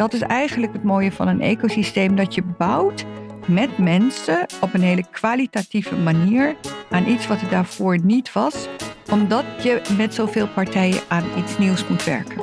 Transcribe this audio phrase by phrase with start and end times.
[0.00, 3.04] dat is eigenlijk het mooie van een ecosysteem, dat je bouwt
[3.46, 6.56] met mensen op een hele kwalitatieve manier
[6.90, 8.68] aan iets wat er daarvoor niet was,
[9.10, 12.42] omdat je met zoveel partijen aan iets nieuws moet werken.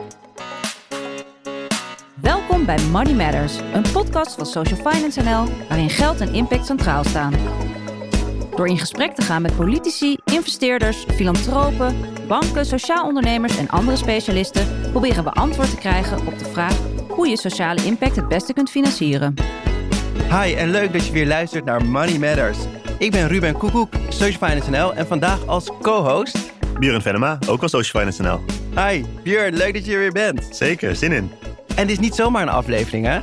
[2.22, 7.04] Welkom bij Money Matters, een podcast van Social Finance NL, waarin geld en impact centraal
[7.04, 7.34] staan.
[8.56, 11.96] Door in gesprek te gaan met politici, investeerders, filantropen,
[12.28, 17.28] banken, sociaal ondernemers en andere specialisten, proberen we antwoord te krijgen op de vraag hoe
[17.28, 19.34] je sociale impact het beste kunt financieren.
[20.30, 22.58] Hi en leuk dat je weer luistert naar Money Matters.
[22.98, 26.54] Ik ben Ruben Koekoek, Social Finance NL en vandaag als co-host...
[26.80, 28.40] Björn Venema, ook als Social Finance NL.
[28.84, 30.48] Hi, Björn, leuk dat je er weer bent.
[30.52, 31.32] Zeker, zin in.
[31.76, 33.20] En dit is niet zomaar een aflevering, hè?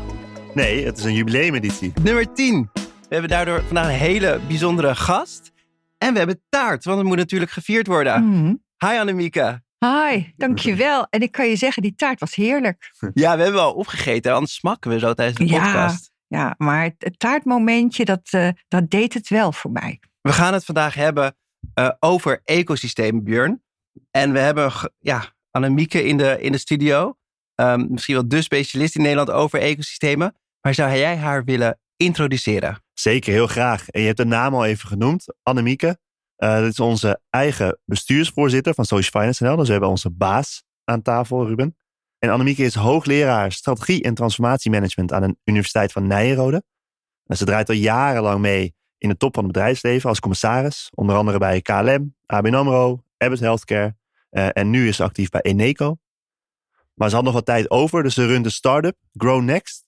[0.54, 1.92] Nee, het is een jubileumeditie.
[2.02, 2.70] Nummer 10.
[2.74, 5.52] We hebben daardoor vandaag een hele bijzondere gast.
[5.98, 8.28] En we hebben taart, want het moet natuurlijk gevierd worden.
[8.28, 8.54] Mhm.
[8.90, 9.62] Hi Annemieke.
[9.84, 11.06] Hi, dankjewel.
[11.10, 12.90] En ik kan je zeggen, die taart was heerlijk.
[13.14, 15.62] Ja, we hebben wel opgegeten, anders smakken we zo tijdens de Ja.
[15.62, 16.12] podcast.
[16.26, 20.00] Ja, maar het, taartmomentje, dat, eh, dat deed het wel voor mij.
[20.20, 21.36] We gaan het vandaag hebben
[21.74, 23.62] eh, over ecosystemen, Björn.
[24.10, 27.16] En we hebben ja, Annemieke in de, in de studio.
[27.54, 30.36] Ehm, misschien wel de specialist in Nederland over ecosystemen.
[30.60, 32.82] Maar zou jij haar willen introduceren?
[32.92, 33.88] Zeker, heel graag.
[33.88, 35.98] En je hebt de naam al even genoemd, Annemieke.
[36.36, 39.56] Eh dit is onze eigen bestuursvoorzitter van Social Finance NL.
[39.56, 41.76] Dus we hebben onze baas aan tafel, Ruben.
[42.18, 46.62] En Annemieke is hoogleraar strategie en transformatiemanagement aan de Universiteit van Nijrode.
[47.26, 50.90] En ze draait al jarenlang mee in de top van het bedrijfsleven als commissaris.
[50.94, 53.96] Onder andere bij KLM, ABN AMRO, Abbott Healthcare.
[54.30, 55.96] eh, en nu is ze actief bij Eneco.
[56.94, 59.86] Maar ze had nog wat tijd over, dus ze runt een start-up, Grow Next.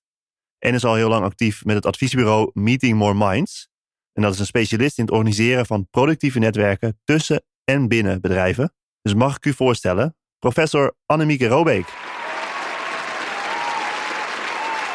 [0.58, 3.68] En is al heel lang actief met het adviesbureau Meeting More Minds.
[4.16, 8.72] En dat is een specialist in het organiseren van productieve netwerken tussen en binnen bedrijven.
[9.02, 11.86] Dus mag ik u voorstellen, professor Annemieke Robeek.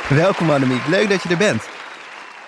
[0.09, 1.61] Welkom Annemiek, leuk dat je er bent.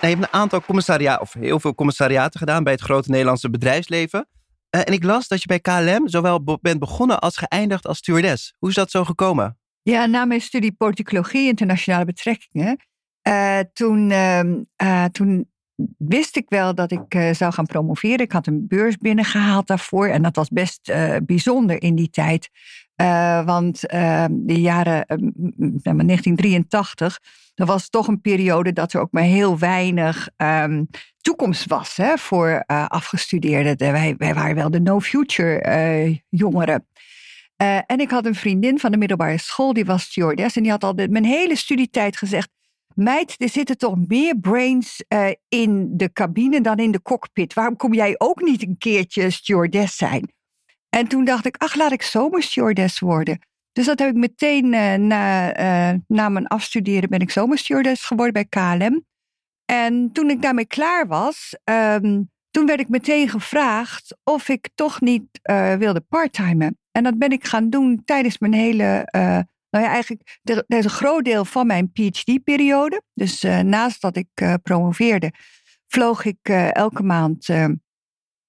[0.00, 4.28] je hebt een aantal commissariaten, of heel veel commissariaten gedaan bij het grote Nederlandse bedrijfsleven.
[4.70, 7.98] Eh, en ik las dat je bij KLM zowel be- bent begonnen als geëindigd als
[7.98, 8.54] stewardess.
[8.58, 9.58] Hoe is dat zo gekomen?
[9.82, 12.76] Ja, na mijn studie politicologie internationale betrekkingen,
[13.22, 15.52] eh, toen, ehm, eh, toen
[15.98, 18.18] wist ik wel dat ik eh, zou gaan promoveren.
[18.18, 22.50] Ik had een beurs binnengehaald daarvoor en dat was best eh, bijzonder in die tijd.
[22.94, 27.18] Eh, want eh, de jaren eh, m- m- zeg maar 1983,
[27.54, 30.84] dat was toch een periode dat er ook maar heel weinig ehm,
[31.20, 33.78] toekomst was hè, voor afgestudeerden.
[33.78, 36.86] De- Wij, wij waren wel de no-future jongeren.
[37.86, 40.56] En ik had een vriendin van de middelbare school, die was stewardess.
[40.56, 42.48] En die had al mijn hele studietijd gezegd...
[42.94, 47.54] Meid, er zitten toch meer brains eh, in de cabine dan in de cockpit.
[47.54, 50.32] Waarom kom jij ook niet een keertje stewardess zijn?
[50.88, 53.38] En toen dacht ik, ach, laat ik zomerstewardess worden.
[53.72, 58.32] Dus dat heb ik meteen eh, na, eh, na mijn afstuderen ben ik zomerstewardess geworden
[58.32, 59.04] bij KLM.
[59.64, 65.00] En toen ik daarmee klaar was, ehm, toen werd ik meteen gevraagd of ik toch
[65.00, 65.40] niet
[65.78, 66.78] wilde parttimen.
[66.90, 69.08] En dat ben ik gaan doen tijdens mijn hele,
[69.74, 73.02] nou ja, eigenlijk de, een groot deel van mijn PhD-periode.
[73.14, 75.32] Dus eh, naast dat ik eh, promoveerde,
[75.86, 77.48] vloog ik eh, elke maand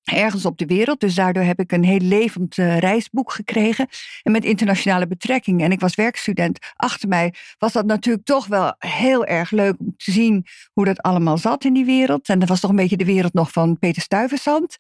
[0.03, 0.99] ergens op de wereld.
[0.99, 3.87] Dus daardoor heb ik een heel levend reisboek gekregen.
[4.23, 5.65] En met internationale betrekkingen.
[5.65, 6.59] En ik was werkstudent.
[6.75, 11.01] Achter mij was dat natuurlijk toch wel heel erg leuk om te zien hoe dat
[11.01, 12.29] allemaal zat in die wereld.
[12.29, 14.77] En dat was toch een beetje de wereld nog van Peter Stuyvesant.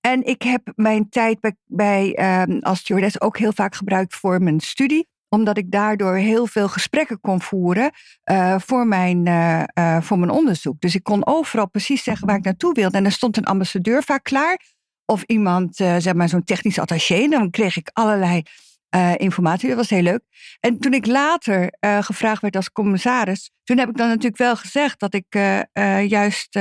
[0.00, 4.42] En ik heb mijn tijd bij, bij ehm, als stewardess ook heel vaak gebruikt voor
[4.42, 7.90] mijn studie omdat ik daardoor heel veel gesprekken kon voeren
[8.22, 10.80] eh, voor, mijn, eh, eh, voor mijn onderzoek.
[10.80, 12.96] Dus ik kon overal precies zeggen waar ik naartoe wilde.
[12.96, 14.60] En er stond een ambassadeur vaak klaar.
[15.04, 17.28] Of iemand, zeg maar zo'n technisch attaché.
[17.28, 18.42] Dan kreeg ik allerlei
[18.90, 19.68] eh, informatie.
[19.68, 20.20] Dat was heel leuk.
[20.60, 24.56] En toen ik later eh, gevraagd werd als commissaris, toen heb ik dan natuurlijk wel
[24.56, 26.58] gezegd dat ik eh, juist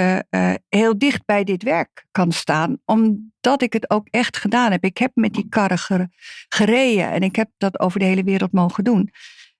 [0.69, 4.83] heel dicht bij dit werk kan staan, omdat ik het ook echt gedaan heb.
[4.83, 6.09] Ik heb met die karren gere-
[6.49, 9.09] gereden en ik heb dat over de hele wereld mogen doen.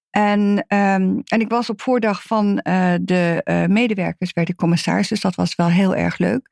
[0.10, 2.56] En, ehm, en ik was op voordag van
[3.02, 6.50] de medewerkers, werd ik commissaris, dus dat was wel heel erg leuk.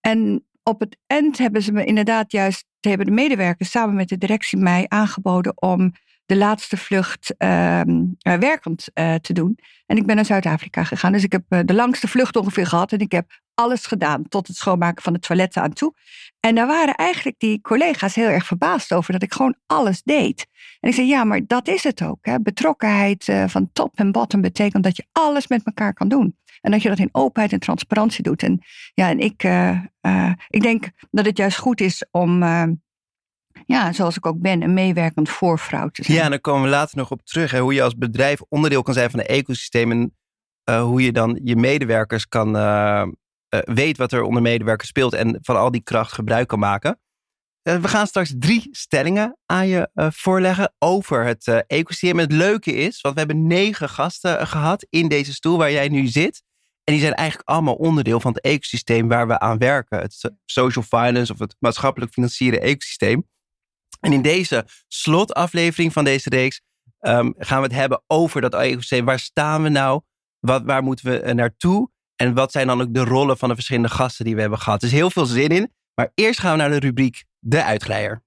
[0.00, 4.18] En op het eind hebben ze me inderdaad juist, hebben de medewerkers samen met de
[4.18, 5.92] directie mij aangeboden om
[6.26, 9.58] de laatste vlucht ehm, eh, werkend eh, te doen.
[9.86, 11.12] En ik ben naar Zuid-Afrika gegaan.
[11.12, 12.92] Dus ik heb eh, de langste vlucht ongeveer gehad.
[12.92, 15.94] En ik heb alles gedaan, tot het schoonmaken van de toiletten aan toe.
[16.40, 20.46] En daar waren eigenlijk die collega's heel erg verbaasd over dat ik gewoon alles deed.
[20.80, 22.18] En ik zei, ja, maar dat is het ook.
[22.20, 22.40] Hè?
[22.40, 26.36] Betrokkenheid van top en bottom betekent dat je alles met elkaar kan doen.
[26.60, 28.42] En dat je dat in openheid en transparantie doet.
[28.42, 28.60] En
[28.94, 29.42] ja, en ik,
[30.48, 32.62] ik denk dat het juist goed is om, eh,
[33.66, 36.18] ja, zoals ik ook ben, een meewerkend voorvrouw te zijn.
[36.18, 37.50] Ja, en daar komen we later nog op terug.
[37.50, 39.90] Hè, hoe je als bedrijf onderdeel kan zijn van een ecosysteem.
[39.90, 40.16] En
[40.70, 43.06] uh, hoe je dan je medewerkers kan, uh,
[43.48, 45.12] weet wat er onder medewerkers speelt.
[45.12, 47.00] En van al die kracht gebruik kan maken.
[47.62, 52.18] we gaan straks drie stellingen aan je voorleggen over het ecosysteem.
[52.18, 56.06] Het leuke is, want we hebben negen gasten gehad in deze stoel waar jij nu
[56.06, 56.42] zit.
[56.84, 59.98] En die zijn eigenlijk allemaal onderdeel van het ecosysteem waar we aan werken.
[59.98, 63.26] Het social finance of het maatschappelijk financieren ecosysteem.
[64.04, 66.60] En in deze slotaflevering van deze reeks
[67.00, 69.04] um, gaan we het hebben over dat ecosysteem.
[69.04, 70.02] Waar staan we nou?
[70.38, 71.90] Wat, waar moeten we naartoe?
[72.16, 74.82] En wat zijn dan ook de rollen van de verschillende gasten die we hebben gehad?
[74.82, 75.72] Er is heel veel zin in.
[75.94, 78.22] Maar eerst gaan we naar de rubriek De Uitglijder.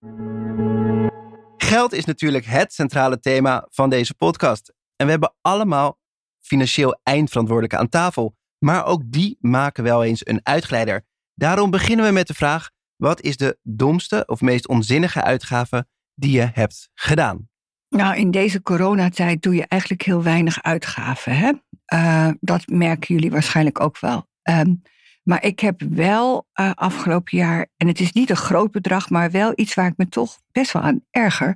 [1.58, 4.74] Geld is natuurlijk het centrale thema van deze podcast.
[4.96, 6.00] En we hebben allemaal
[6.40, 8.36] financieel eindverantwoordelijke aan tafel.
[8.58, 11.06] Maar ook die maken wel eens een uitglijder.
[11.34, 16.32] Daarom beginnen we met de vraag: wat is de domste of meest onzinnige uitgave die
[16.32, 17.50] je hebt gedaan?
[17.90, 21.38] Nou, in deze coronatijd doe je eigenlijk heel weinig uitgaven.
[21.38, 21.52] Hè?
[21.94, 24.28] Uh, dat merken jullie waarschijnlijk ook wel.
[24.44, 24.82] Um,
[25.24, 29.32] maar ik heb wel uh, afgelopen jaar, en het is niet een groot bedrag, maar
[29.32, 31.56] wel iets waar ik me toch best wel aan erger,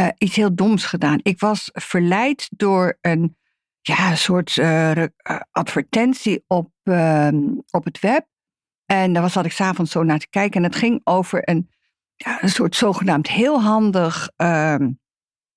[0.00, 1.18] uh, iets heel doms gedaan.
[1.22, 3.36] Ik was verleid door een
[3.80, 4.60] ja, soort
[5.50, 7.38] advertentie op, ehm,
[7.70, 8.26] op het web.
[8.86, 10.62] En daar zat ik s'avonds zo naar te kijken.
[10.62, 11.70] En het ging over een,
[12.16, 14.76] ja, een soort zogenaamd heel handig, uh,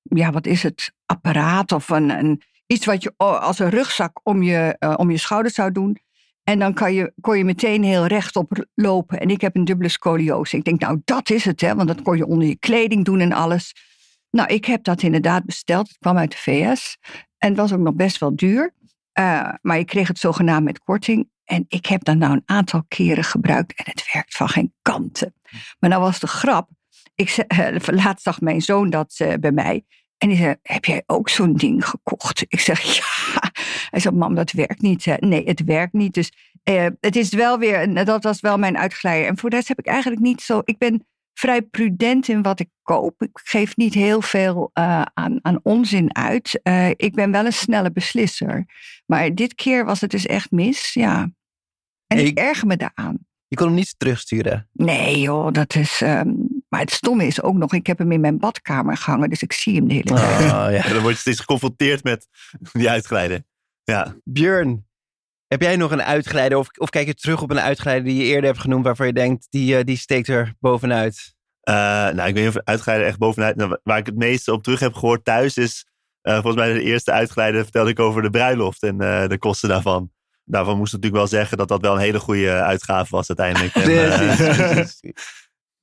[0.01, 4.43] ja, wat is het, apparaat of een, een, iets wat je als een rugzak om
[4.43, 5.97] je, uh, om je schouder zou doen.
[6.43, 9.19] En dan kan je, kon je meteen heel rechtop lopen.
[9.19, 10.57] En ik heb een dubbele scoliose.
[10.57, 13.19] Ik denk, nou, dat is het, hè, want dat kon je onder je kleding doen
[13.19, 13.73] en alles.
[14.29, 15.87] Nou, ik heb dat inderdaad besteld.
[15.87, 16.97] Het kwam uit de VS.
[17.37, 18.73] En het was ook nog best wel duur.
[19.19, 21.29] Uh, maar je kreeg het zogenaamd met korting.
[21.47, 25.33] En ik heb dat nou een aantal keren gebruikt en het werkt van geen kanten.
[25.79, 26.69] Maar nou was de grap.
[27.15, 29.85] Ik zei, uh, laatst zag mijn zoon dat uh, bij mij.
[30.17, 32.45] En die zei, heb jij ook zo'n ding gekocht?
[32.47, 33.51] Ik zeg, ja.
[33.89, 35.05] Hij zei, mam, dat werkt niet.
[35.19, 36.13] Nee, het werkt niet.
[36.13, 36.31] Dus
[36.63, 39.27] uh, het is wel weer, dat was wel mijn uitglijder.
[39.27, 41.05] En voor de heb ik eigenlijk niet zo, ik ben
[41.37, 43.21] vrij prudent in wat ik koop.
[43.21, 46.59] Ik geef niet heel veel uh, aan, aan onzin uit.
[46.63, 48.65] Uh, ik ben wel een snelle beslisser.
[49.05, 51.31] Maar dit keer was het dus echt mis, ja.
[52.07, 53.17] En ik, ik erger me daaraan.
[53.47, 54.69] Je kon hem niet terugsturen?
[54.73, 56.01] Nee joh, dat is...
[56.01, 59.41] Um, maar het stomme is ook nog, ik heb hem in mijn badkamer gehangen, dus
[59.41, 60.51] ik zie hem de hele tijd.
[60.51, 60.89] Oh, ja.
[60.93, 62.27] Dan word je steeds geconfronteerd met
[62.71, 63.47] die uitglijden.
[63.83, 64.15] Ja.
[64.23, 64.86] Björn,
[65.47, 68.23] heb jij nog een uitgeleider of, of kijk je terug op een uitgeleider die je
[68.23, 71.35] eerder hebt genoemd waarvan je denkt, die, uh, die steekt er bovenuit?
[71.69, 73.55] Uh, nou, ik weet niet of uitgeleider echt bovenuit.
[73.55, 75.87] Nou, waar ik het meeste op terug heb gehoord thuis is,
[76.23, 78.97] uh, volgens mij de eerste uitgeleider vertelde ik over de bruiloft en
[79.27, 80.11] de kosten daarvan.
[80.43, 83.75] Daarvan moest ik natuurlijk wel zeggen dat dat wel een hele goede uitgave was uiteindelijk.
[83.85, 84.87] En,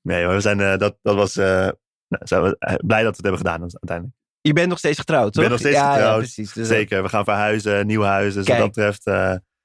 [0.12, 1.72] nee, maar we zijn, dat, dat was, nou,
[2.08, 4.16] zijn we blij dat we het hebben gedaan uiteindelijk.
[4.40, 5.42] Je bent nog steeds getrouwd, toch?
[5.42, 6.12] Ik ben nog steeds ja, getrouwd.
[6.12, 6.52] Ja, precies.
[6.52, 7.02] Dus Zeker.
[7.02, 8.34] We gaan verhuizen, nieuw huis.
[8.34, 8.58] Dus Kijk.
[8.58, 9.06] wat dat betreft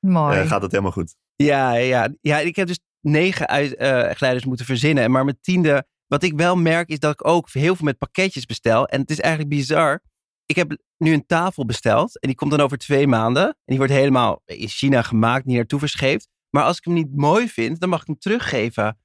[0.02, 1.16] uh, uh, gaat het helemaal goed.
[1.36, 2.10] Ja, ja.
[2.22, 5.12] ja, ik heb dus negen uitgeleiders uh, moeten verzinnen.
[5.12, 8.46] Maar mijn tiende, wat ik wel merk, is dat ik ook heel veel met pakketjes
[8.46, 8.88] bestel.
[8.88, 10.02] En het is eigenlijk bizar.
[10.46, 12.20] Ik heb nu een tafel besteld.
[12.20, 13.46] En die komt dan over twee maanden.
[13.46, 16.28] En die wordt helemaal in China gemaakt, niet naartoe verscheept.
[16.50, 18.98] Maar als ik hem niet mooi vind, dan mag ik hem teruggeven.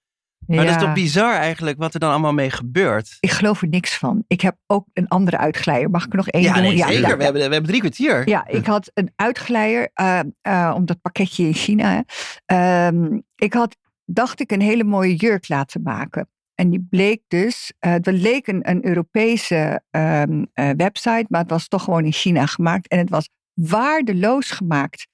[0.47, 0.65] Maar ja.
[0.65, 3.17] dat is toch bizar eigenlijk wat er dan allemaal mee gebeurt.
[3.21, 4.25] Ik geloof er niks van.
[4.27, 5.91] Ik heb ook een andere uitglijder.
[5.91, 6.63] Mag ik er nog één ja, doen?
[6.63, 7.09] Nee, ja, zeker.
[7.09, 8.29] Ja, we, hebben, we hebben drie kwartier.
[8.29, 12.05] Ja, ik had een uitglijder uh, uh, om dat pakketje in China.
[12.53, 16.29] Uh, ik had, dacht ik, een hele mooie jurk laten maken.
[16.55, 21.85] En die bleek dus, het leek een, een Europese um, website, maar het was toch
[21.85, 22.89] gewoon in China gemaakt.
[22.89, 25.07] En het was waardeloos gemaakt.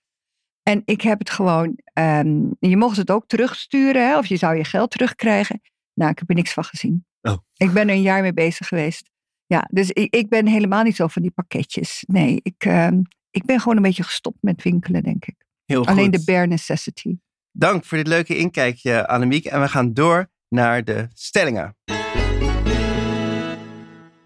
[0.70, 4.56] En ik heb het gewoon, um, je mocht het ook terugsturen, hè, of je zou
[4.56, 5.60] je geld terugkrijgen.
[5.94, 7.04] Nou, ik heb er niks van gezien.
[7.20, 7.36] Oh.
[7.56, 9.10] Ik ben er een jaar mee bezig geweest.
[9.46, 12.04] Ja, dus ik, ik ben helemaal niet zo van die pakketjes.
[12.06, 15.34] Nee, ik, um, ik ben gewoon een beetje gestopt met winkelen, denk ik.
[15.64, 16.12] Heel Alleen goed.
[16.12, 17.16] de bare necessity.
[17.52, 19.44] Dank voor dit leuke inkijkje, Annemiek.
[19.44, 21.76] En we gaan door naar de stellingen.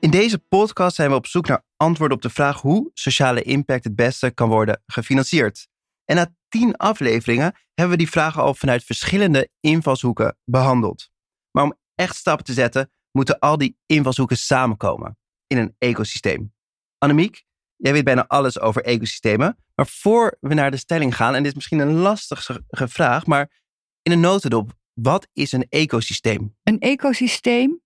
[0.01, 3.85] In deze podcast zijn we op zoek naar antwoorden op de vraag hoe sociale impact
[3.85, 5.69] het beste kan worden gefinancierd.
[6.05, 11.11] En na tien afleveringen hebben we die vragen al vanuit verschillende invalshoeken behandeld.
[11.51, 16.55] Maar om echt stappen te zetten, moeten al die invalshoeken samenkomen in een ecosysteem.
[16.99, 17.45] Annemiek,
[17.77, 19.59] jij weet bijna alles over ecosystemen.
[19.75, 23.63] Maar voor we naar de stelling gaan, en dit is misschien een lastige vraag, maar
[24.03, 26.57] in een notendop, wat is een ecosysteem?
[26.63, 27.81] Een ecosysteem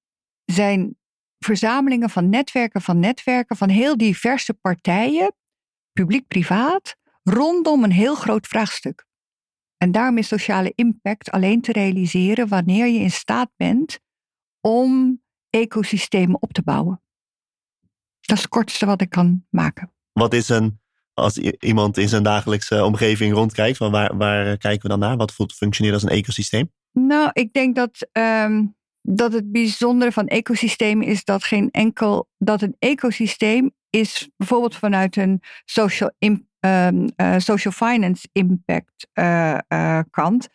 [0.44, 0.98] zijn
[1.38, 5.34] verzamelingen van netwerken van netwerken van heel diverse partijen,
[5.92, 6.96] publiek-privaat,
[7.30, 9.06] rondom een heel groot vraagstuk.
[9.76, 14.00] En daarom is sociale impact alleen te realiseren wanneer je in staat bent
[14.60, 15.20] om
[15.50, 17.02] ecosystemen op te bouwen.
[18.20, 19.92] Dat is het kortste wat ik kan maken.
[20.12, 20.80] Wat is een,
[21.14, 25.16] als iemand in zijn dagelijkse omgeving rondkijkt, van waar, waar kijken we dan naar?
[25.16, 26.72] Wat functioneert als een ecosysteem?
[26.92, 32.62] Nou, ik denk dat, um, dat het bijzondere van ecosystemen is dat geen enkel, dat
[32.62, 36.12] een ecosysteem is bijvoorbeeld vanuit een social,
[36.60, 40.48] um, uh, social finance impact uh, uh, kant,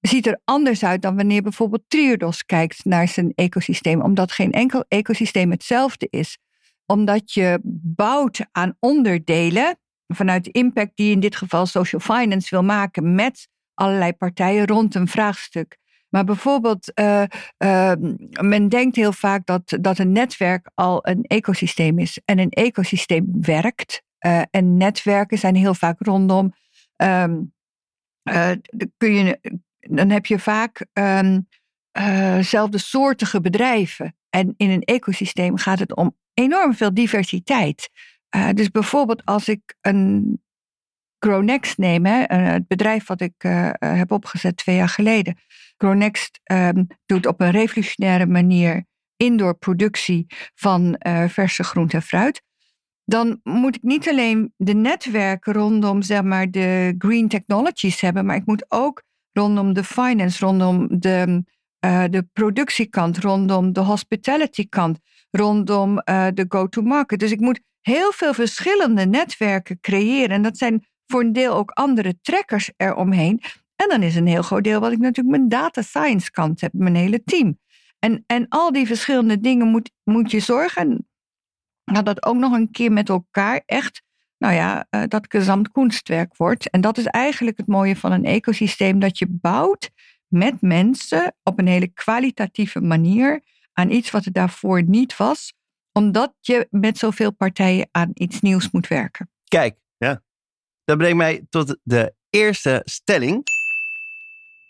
[0.00, 4.84] ziet er anders uit dan wanneer bijvoorbeeld Triodos kijkt naar zijn ecosysteem, omdat geen enkel
[4.88, 6.38] ecosysteem hetzelfde is.
[6.86, 12.64] Omdat je bouwt aan onderdelen vanuit de impact die in dit geval social finance wil
[12.64, 15.78] maken met allerlei partijen rond een vraagstuk.
[16.08, 17.22] Maar bijvoorbeeld, uh,
[18.40, 22.20] men denkt heel vaak dat, dat een netwerk al een ecosysteem is.
[22.24, 24.02] En een ecosysteem werkt.
[24.26, 26.54] Uh, en netwerken zijn heel vaak rondom.
[26.96, 27.54] Um,
[28.96, 31.48] kun je, dan heb je vaak um,
[32.40, 34.16] zelfde soortige bedrijven.
[34.30, 37.90] En in een ecosysteem gaat het om enorm veel diversiteit.
[38.52, 40.40] dus bijvoorbeeld als ik een
[41.18, 43.34] Gronext neem, hè, het bedrijf wat ik
[43.78, 45.38] heb opgezet twee jaar geleden.
[45.76, 48.84] Gronext um, doet op een revolutionaire manier
[49.16, 50.96] indoor productie van
[51.28, 52.42] verse groente en fruit.
[53.08, 58.36] Dan moet ik niet alleen de netwerken rondom zeg maar, de green technologies hebben, maar
[58.36, 61.44] ik moet ook rondom de finance, rondom de,
[61.86, 64.98] uh, de productiekant, rondom de hospitality kant,
[65.30, 67.18] rondom uh, de go-to-market.
[67.18, 70.36] Dus ik moet heel veel verschillende netwerken creëren.
[70.36, 73.40] En dat zijn voor een deel ook andere trekkers eromheen.
[73.76, 76.72] En dan is een heel groot deel wat ik natuurlijk mijn data science kant heb,
[76.72, 77.58] mijn hele team.
[77.98, 81.08] En, en al die verschillende dingen moet, moet je zorgen
[81.94, 84.02] dat dat ook nog een keer met elkaar echt,
[84.38, 86.70] nou ja, uh, dat gezamt kunstwerk wordt.
[86.70, 89.90] En dat is eigenlijk het mooie van een ecosysteem, dat je bouwt
[90.26, 93.42] met mensen op een hele kwalitatieve manier
[93.72, 95.52] aan iets wat er daarvoor niet was,
[95.92, 99.30] omdat je met zoveel partijen aan iets nieuws moet werken.
[99.44, 100.22] Kijk, ja.
[100.84, 103.42] dat brengt mij tot de eerste stelling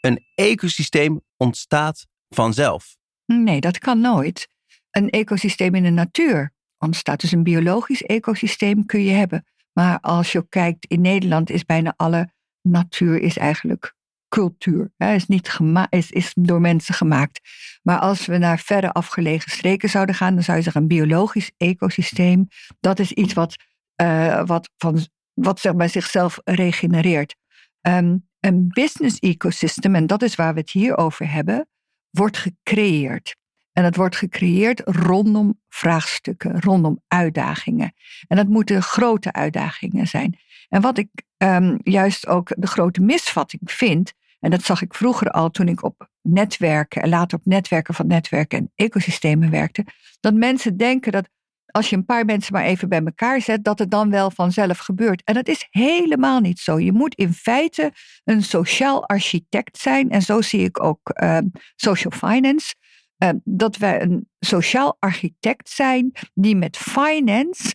[0.01, 2.97] een ecosysteem ontstaat vanzelf.
[3.25, 4.49] Nee, dat kan nooit.
[4.91, 7.21] Een ecosysteem in de natuur ontstaat.
[7.21, 9.47] Dus een biologisch ecosysteem kun je hebben.
[9.73, 12.33] Maar als je kijkt, in Nederland is bijna alle
[12.63, 13.97] natuur is eigenlijk
[14.29, 14.93] cultuur.
[14.97, 15.59] Hè, is, niet
[15.89, 17.41] is, is door mensen gemaakt.
[17.83, 21.53] Maar als we naar verre afgelegen streken zouden gaan, dan zou je zeggen een biologisch
[21.57, 22.49] ecosysteem.
[22.81, 23.55] Dat is iets wat,
[24.03, 27.37] uh, wat, van, wat zeg zichzelf regenereert.
[27.81, 31.69] Um, een business ecosystem, en dat is waar we het hier over hebben,
[32.11, 33.37] wordt gecreëerd.
[33.79, 37.93] En het wordt gecreëerd rondom vraagstukken, rondom uitdagingen.
[38.29, 40.39] En dat moeten grote uitdagingen zijn.
[40.69, 45.31] En wat ik um, juist ook de grote misvatting vind, en dat zag ik vroeger
[45.31, 49.85] al toen ik op netwerken en later op netwerken van netwerken en ecosystemen werkte,
[50.21, 51.29] dat mensen denken dat
[51.67, 54.79] als je een paar mensen maar even bij elkaar zet, dat het dan wel vanzelf
[54.79, 55.23] gebeurt.
[55.25, 56.79] En dat is helemaal niet zo.
[56.79, 57.93] Je moet in feite
[58.25, 60.11] een sociaal architect zijn.
[60.11, 61.39] En zo zie ik ook uh,
[61.77, 62.75] social finance.
[63.23, 67.75] Uh, dat wij een sociaal architect zijn die met finance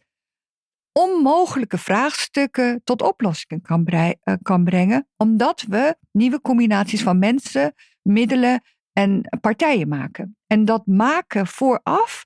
[0.91, 4.09] onmogelijke vraagstukken tot oplossingen kan, uh,
[4.41, 10.37] kan brengen, omdat we nieuwe combinaties van mensen, middelen en partijen maken.
[10.47, 12.25] En dat maken vooraf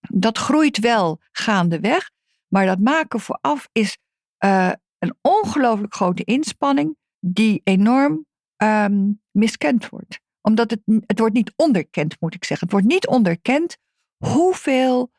[0.00, 2.10] dat groeit wel gaandeweg,
[2.48, 3.98] maar dat maken vooraf is
[4.44, 10.20] uh, een ongelooflijk grote inspanning die enorm um, miskend wordt.
[10.46, 12.66] Omdat het, het wordt niet onderkend, moet ik zeggen.
[12.66, 13.76] Het wordt niet onderkend
[14.16, 15.10] hoeveel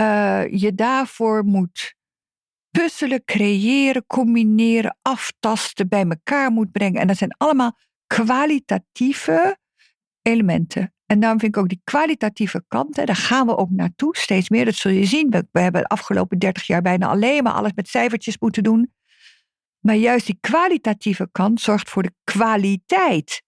[0.00, 1.94] uh, je daarvoor moet
[2.70, 7.00] puzzelen, creëren, combineren, aftasten, bij elkaar moet brengen.
[7.00, 9.58] En dat zijn allemaal kwalitatieve
[10.22, 10.94] elementen.
[11.06, 14.64] En daarom vind ik ook die kwalitatieve kant, daar gaan we ook naartoe, steeds meer.
[14.64, 15.30] Dat zul je zien.
[15.30, 18.92] We, we hebben de afgelopen 30 jaar bijna alleen maar alles met cijfertjes moeten doen.
[19.78, 23.42] Maar juist die kwalitatieve kant zorgt voor de kwaliteit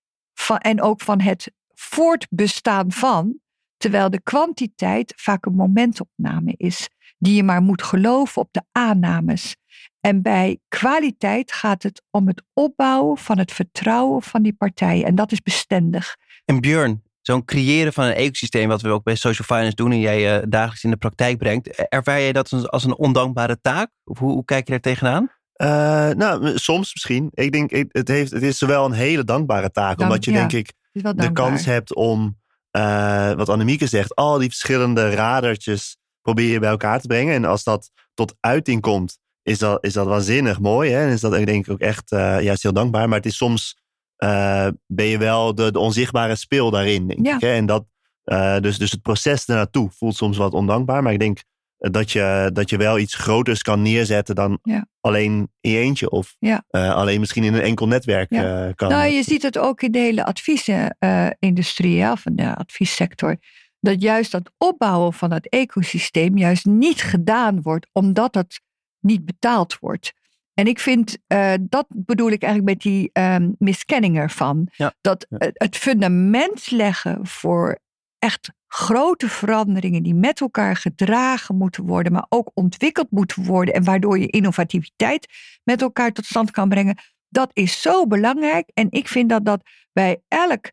[0.59, 3.39] en ook van het voortbestaan van,
[3.77, 9.57] terwijl de kwantiteit vaak een momentopname is, die je maar moet geloven op de aannames.
[10.01, 15.07] En bij kwaliteit gaat het om het opbouwen van het vertrouwen van die partijen.
[15.07, 16.17] En dat is bestendig.
[16.45, 20.01] En Björn, zo'n creëren van een ecosysteem, wat we ook bij social finance doen en
[20.01, 23.91] jij uh, dagelijks in de praktijk brengt, eh, ervaar jij dat als een ondankbare taak?
[24.05, 25.31] Of hoe, hoe kijk je daar tegenaan?
[25.63, 25.69] Uh,
[26.11, 27.31] nou, soms misschien.
[27.35, 29.99] Ik denk, het, heeft, het is wel een hele dankbare taak.
[29.99, 30.73] Dank, omdat je, ja, denk ik,
[31.17, 32.39] de kans hebt om,
[32.77, 37.35] uh, wat Annemieke zegt, al die verschillende radertjes probeer je bij elkaar te brengen.
[37.35, 40.91] En als dat tot uiting komt, is dat, is dat waanzinnig mooi.
[40.91, 41.07] Hè?
[41.07, 43.09] En is dat denk ik ook echt juist heel dankbaar.
[43.09, 43.81] Maar het is soms
[44.25, 47.07] uh, ben je wel de, de, onzichtbare speel daarin.
[47.07, 47.35] Denk ja.
[47.35, 47.53] ik, hè?
[47.53, 47.85] En dat,
[48.25, 51.03] Uh, dus, dus het proces ernaartoe voelt soms wat ondankbaar.
[51.03, 51.43] Maar ik denk
[51.91, 54.87] dat je, dat je wel iets groters kan neerzetten dan Ja.
[55.01, 56.11] alleen in je eentje.
[56.11, 56.65] Of Ja.
[56.69, 58.67] eh, alleen misschien in een enkel netwerk Ja.
[58.67, 58.89] eh, kan.
[58.89, 63.37] Nou, je ziet het ook in de hele adviesindustrie, ja, van de adviessector.
[63.81, 68.61] Dat juist dat opbouwen van het ecosysteem juist niet gedaan wordt, omdat het
[69.01, 70.13] niet betaald wordt.
[70.55, 74.69] En ik vind, eh, dat bedoel ik eigenlijk met die ehm, miskenning ervan.
[75.01, 77.79] Dat het fundament leggen voor
[78.19, 83.75] echt grote veranderingen die met elkaar gedragen moeten worden, maar ook ontwikkeld moeten worden.
[83.75, 85.27] En waardoor je innovativiteit
[85.65, 86.99] met elkaar tot stand kan brengen.
[87.29, 88.71] Dat is zo belangrijk.
[88.75, 89.63] En ik vind dat dat
[89.93, 90.71] bij elk,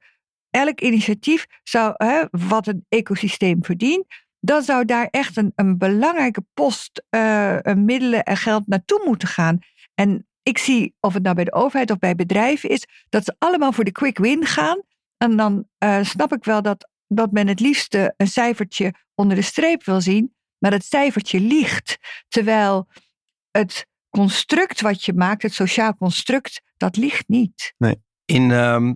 [0.49, 4.05] elk initiatief zou, hè, wat een ecosysteem verdient,
[4.39, 9.59] dan zou daar echt een, een belangrijke post eh, middelen en geld naartoe moeten gaan.
[9.93, 13.35] En ik zie, of het nou bij de overheid of bij bedrijven is, dat ze
[13.37, 14.81] allemaal voor de quick win gaan.
[15.17, 19.41] En dan eh, snap ik wel dat, dat men het liefste een cijfertje onder de
[19.41, 21.97] streep wil zien, maar dat cijfertje liegt.
[22.27, 22.87] Terwijl
[23.51, 27.73] het construct wat je maakt, het sociaal construct, dat ligt niet.
[28.25, 28.93] In ehm,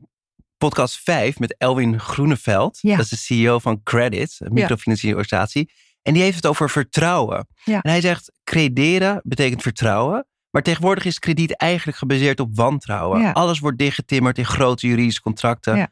[0.57, 2.79] podcast 5 met Elwin Groeneveld.
[2.81, 2.95] Ja.
[2.95, 5.71] Dat is de CEO van Credit, een microfinancieringsorganisatie.
[6.01, 7.47] En die heeft het over vertrouwen.
[7.63, 7.81] Ja.
[7.81, 10.27] En hij zegt, crederen betekent vertrouwen.
[10.49, 13.21] Maar tegenwoordig is krediet eigenlijk gebaseerd op wantrouwen.
[13.21, 13.31] Ja.
[13.31, 15.75] Alles wordt dichtgetimmerd in grote juridische contracten.
[15.75, 15.91] Ja.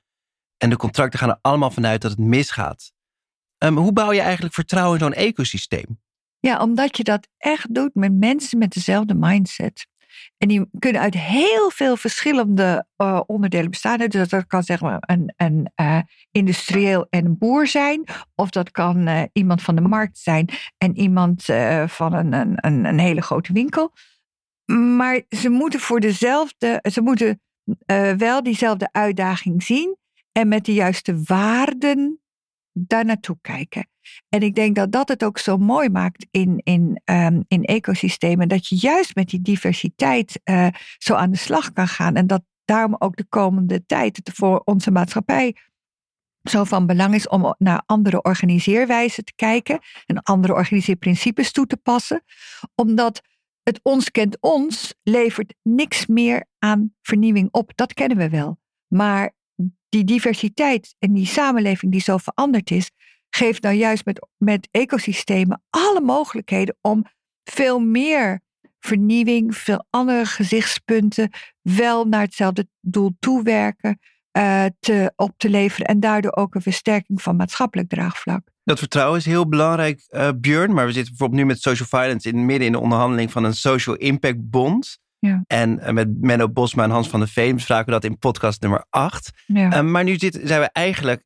[0.61, 2.93] En de contracten gaan er allemaal vanuit dat het misgaat.
[3.57, 5.99] Ehm, hoe bouw je eigenlijk vertrouwen in zo'n ecosysteem?
[6.39, 9.87] Ja, omdat je dat echt doet met mensen met dezelfde mindset.
[10.37, 13.97] En die kunnen uit heel veel verschillende eh, onderdelen bestaan.
[13.97, 15.99] Dus dat kan zeg maar een, een eh,
[16.31, 18.03] industrieel en een boer zijn.
[18.35, 21.43] Of dat kan eh, iemand van de markt zijn en iemand
[21.85, 23.93] van een, een, een, hele grote winkel.
[24.95, 27.41] Maar ze moeten voor dezelfde, ze moeten
[28.17, 29.99] wel diezelfde uitdaging zien.
[30.31, 32.19] En met de juiste waarden
[32.71, 33.89] daar naartoe kijken.
[34.29, 38.47] En ik denk dat dat het ook zo mooi maakt in, in, ehm, in ecosystemen.
[38.47, 42.15] Dat je juist met die diversiteit eh, zo aan de slag kan gaan.
[42.15, 45.55] En dat daarom ook de komende tijd voor onze maatschappij
[46.43, 49.79] zo van belang is om naar andere organiseerwijzen te kijken.
[50.05, 52.23] En andere organiseerprincipes toe te passen.
[52.75, 53.21] Omdat
[53.63, 57.71] het ons kent ons levert niks meer aan vernieuwing op.
[57.75, 58.59] Dat kennen we wel.
[58.87, 59.33] Maar
[59.91, 62.91] die diversiteit en die samenleving die zo veranderd is,
[63.29, 67.05] geeft nou juist met, met ecosystemen alle mogelijkheden om
[67.43, 68.41] veel meer
[68.79, 71.29] vernieuwing, veel andere gezichtspunten,
[71.61, 73.99] wel naar hetzelfde doel toewerken,
[74.31, 78.41] eh, te, op te leveren en daardoor ook een versterking van maatschappelijk draagvlak.
[78.63, 80.73] Dat vertrouwen is heel belangrijk, eh Björn.
[80.73, 83.53] Maar we zitten bijvoorbeeld nu met Social Finance in midden in de onderhandeling van een
[83.53, 84.99] Social Impact Bond.
[85.21, 85.43] Ja.
[85.47, 88.61] En eh, met Menno Bosma en Hans van der Veen bespraken we dat in podcast
[88.61, 89.31] nummer 8.
[89.45, 89.71] Ja.
[89.71, 91.23] Eh, maar nu zit, zijn we eigenlijk,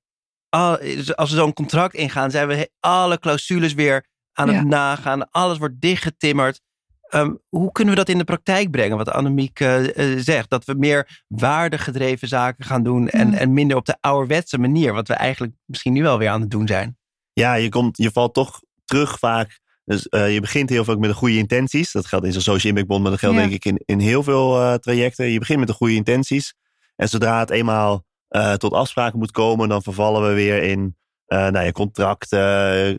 [0.50, 0.78] al,
[1.16, 4.64] als we zo'n contract ingaan, zijn we alle clausules weer aan het Ja.
[4.64, 5.30] nagaan.
[5.30, 6.62] Alles wordt dichtgetimmerd.
[7.10, 8.98] Ehm, hoe kunnen we dat in de praktijk brengen?
[8.98, 10.50] Wat Annemiek eh, eh, zegt.
[10.50, 13.10] Dat we meer waardegedreven zaken gaan doen.
[13.10, 13.38] En, Ja.
[13.38, 14.94] en minder op de ouderwetse manier.
[14.94, 16.98] Wat we eigenlijk misschien nu wel weer aan het doen zijn.
[17.34, 19.60] Ja, je, komt, je valt toch terug vaak.
[19.86, 21.92] Dus eh, je begint heel veel met de goede intenties.
[21.92, 23.42] Dat geldt in zo'n social impact bond, maar dat geldt Ja.
[23.42, 25.26] denk ik in, in heel veel eh, trajecten.
[25.26, 26.54] Je begint met de goede intenties.
[26.96, 30.96] En zodra het eenmaal eh, tot afspraken moet komen, dan vervallen we weer in
[31.28, 32.40] nou ja, contracten,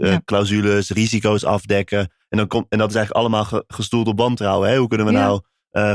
[0.07, 0.21] Ja.
[0.25, 2.13] clausules, risico's afdekken.
[2.29, 4.69] En, dan komt, en dat is eigenlijk allemaal ge- gestoeld op wantrouwen.
[4.69, 4.77] Hè?
[4.77, 5.41] Hoe kunnen we nou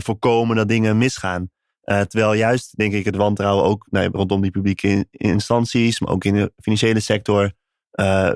[0.01, 1.49] voorkomen dat dingen misgaan?
[1.83, 6.13] Terwijl juist, denk ik, het wantrouwen ook nou, ja, rondom die publieke in- instanties, maar
[6.13, 7.51] ook in de financiële sector,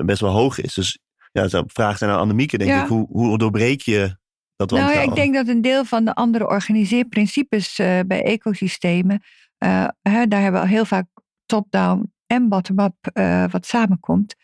[0.04, 0.74] best wel hoog is.
[0.74, 0.98] Dus
[1.32, 2.82] ja, zou een vraag zijn aan Annemieke, denk Ja.
[2.82, 2.88] ik.
[2.88, 4.16] Hoe, hoe doorbreek je
[4.56, 9.22] dat Nou ja, ik denk dat een deel van de andere organiseerprincipes eh, bij ecosystemen,
[9.58, 11.06] eh, hè, daar hebben we al heel vaak
[11.46, 14.34] top-down en bottom-up eh, wat samenkomt.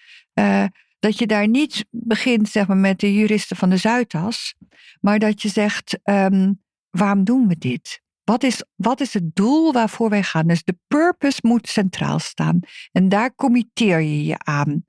[0.99, 4.55] dat je daar niet begint zeg maar, met de juristen van de Zuidas,
[5.01, 6.53] maar dat je zegt, ehm,
[6.91, 8.03] waarom doen we dit?
[8.25, 10.47] Wat is, wat is het doel waarvoor wij gaan?
[10.47, 12.61] Dus de purpose moet centraal staan.
[12.93, 14.87] En daar committeer je je aan.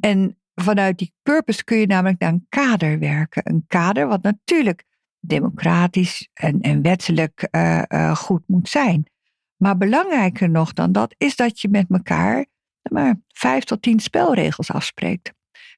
[0.00, 3.42] En vanuit die purpose kun je namelijk naar een kader werken.
[3.44, 4.84] Een kader wat natuurlijk
[5.20, 9.10] democratisch en, en wettelijk eh, eh, goed moet zijn.
[9.56, 12.46] Maar belangrijker nog dan dat is dat je met elkaar
[12.90, 15.32] maar, vijf tot tien spelregels afspreekt.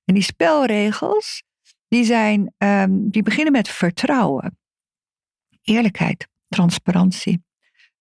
[0.05, 1.42] En die spelregels
[1.88, 4.59] die, zijn, ehm, die beginnen met vertrouwen,
[5.62, 7.45] eerlijkheid, transparantie.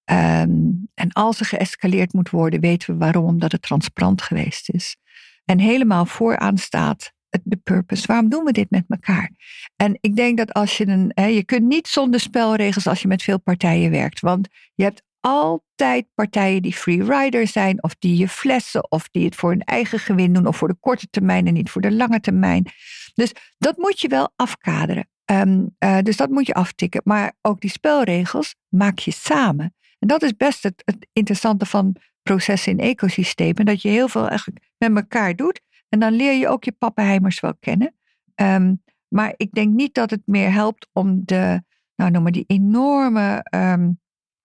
[0.03, 4.97] Ehm, en als er geëscaleerd moet worden, weten we waarom, omdat het transparant geweest is.
[5.45, 7.11] En helemaal vooraan staat
[7.43, 8.07] de purpose.
[8.07, 9.31] Waarom doen we dit met elkaar?
[9.75, 11.11] En ik denk dat als je een.
[11.13, 14.19] Hè, je kunt niet zonder spelregels als je met veel partijen werkt.
[14.19, 19.25] Want je hebt altijd partijen die free rider zijn, of die je flessen, of die
[19.25, 21.91] het voor hun eigen gewin doen, of voor de korte termijn en niet voor de
[21.91, 22.65] lange termijn.
[23.13, 25.09] Dus dat moet je wel afkaderen.
[25.25, 27.01] Ehm, eh, dus dat moet je aftikken.
[27.03, 29.75] Maar ook die spelregels maak je samen.
[29.99, 33.65] En dat is best het interessante van processen in ecosystemen.
[33.65, 35.61] Dat je heel veel eigenlijk met elkaar doet.
[35.89, 37.95] En dan leer je ook je pappenheimers wel kennen.
[38.35, 38.73] Ehm,
[39.07, 41.63] maar ik denk niet dat het meer helpt om de,
[41.95, 43.89] nou noem maar die enorme ehm,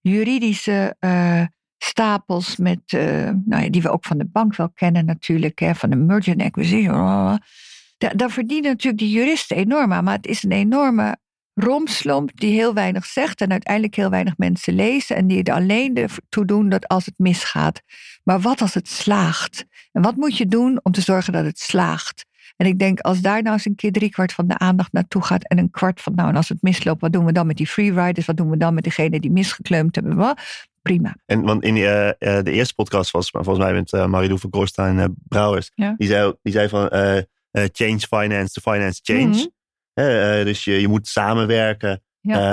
[0.01, 1.43] juridische uh,
[1.79, 5.75] stapels met, uh, nou ja, die we ook van de bank wel kennen natuurlijk, hè,
[5.75, 7.39] van de merger and acquisition.
[7.99, 11.17] Daar, verdienen natuurlijk die juristen enorm aan, maar het is een enorme
[11.59, 15.97] romslomp die heel weinig zegt en uiteindelijk heel weinig mensen lezen en die er alleen
[15.97, 17.83] ertoe doen dat als het misgaat.
[18.25, 19.65] Maar wat als het slaagt?
[19.93, 22.25] En wat moet je doen om te zorgen dat het slaagt?
[22.57, 25.49] En ik denk, als daar nou eens een keer driekwart van de aandacht naartoe gaat
[25.49, 27.67] en een kwart van, nou, en als het misloopt, wat doen we dan met die
[27.67, 28.27] freeriders?
[28.27, 30.37] Wat doen we dan met degene die misgekleumd hebben?
[30.83, 31.17] Prima.
[31.27, 31.83] En want in uh,
[32.19, 35.71] de eerste podcast was volgens mij met uh, Marilou van Gorstein en Brouwers.
[35.75, 36.89] Die, zei, die zei van
[37.73, 39.51] change finance to finance change.
[40.05, 40.45] Mhm.
[40.45, 42.03] dus je, je moet samenwerken,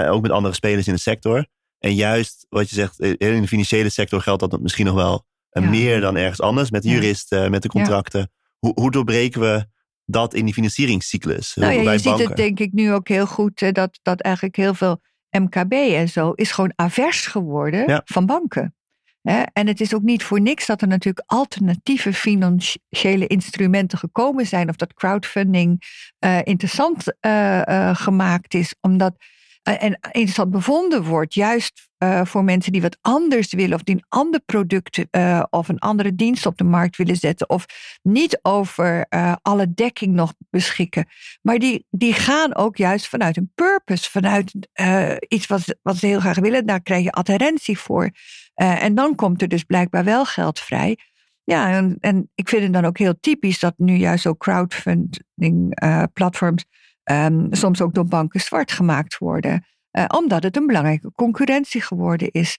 [0.10, 1.46] ook met andere spelers in de sector.
[1.80, 6.02] En juist wat je zegt, in de financiële sector geldt dat misschien nog wel meer
[6.02, 6.72] dan ergens anders.
[6.72, 8.32] Met de juristen, met de contracten.
[8.60, 9.66] Hoe, hoe doorbreken we
[10.06, 11.56] dat in die financieringscyclus.
[11.56, 14.74] Nou ja, je ziet het denk ik nu ook heel goed, dat, dat eigenlijk heel
[14.74, 18.76] veel MKB en zo is gewoon avers geworden van banken.
[19.54, 24.70] En het is ook niet voor niks dat er natuurlijk alternatieve financiële instrumenten gekomen zijn.
[24.70, 25.82] Of dat crowdfunding
[26.20, 28.76] uh, interessant uh, uh, gemaakt is.
[28.82, 29.16] Omdat
[29.64, 33.96] eh, en interessant bevonden wordt, juist uh, voor mensen die wat anders willen, of die
[33.96, 37.66] een ander product uh, of een andere dienst op de markt willen zetten, of
[38.02, 41.06] niet over uh, alle dekking nog beschikken.
[41.42, 44.54] Maar die, die gaan ook juist vanuit een purpose, vanuit
[45.28, 46.66] iets wat, wat ze heel graag willen.
[46.66, 48.10] Daar krijg je adherentie voor.
[48.54, 50.98] en dan komt er dus blijkbaar wel geld vrij.
[51.44, 55.80] Ja, en, en ik vind het dan ook heel typisch dat nu juist zo crowdfunding
[56.14, 56.66] platforms
[57.12, 59.66] um, soms ook door banken zwart gemaakt worden.
[59.98, 62.58] Uh, omdat het een belangrijke concurrentie geworden is.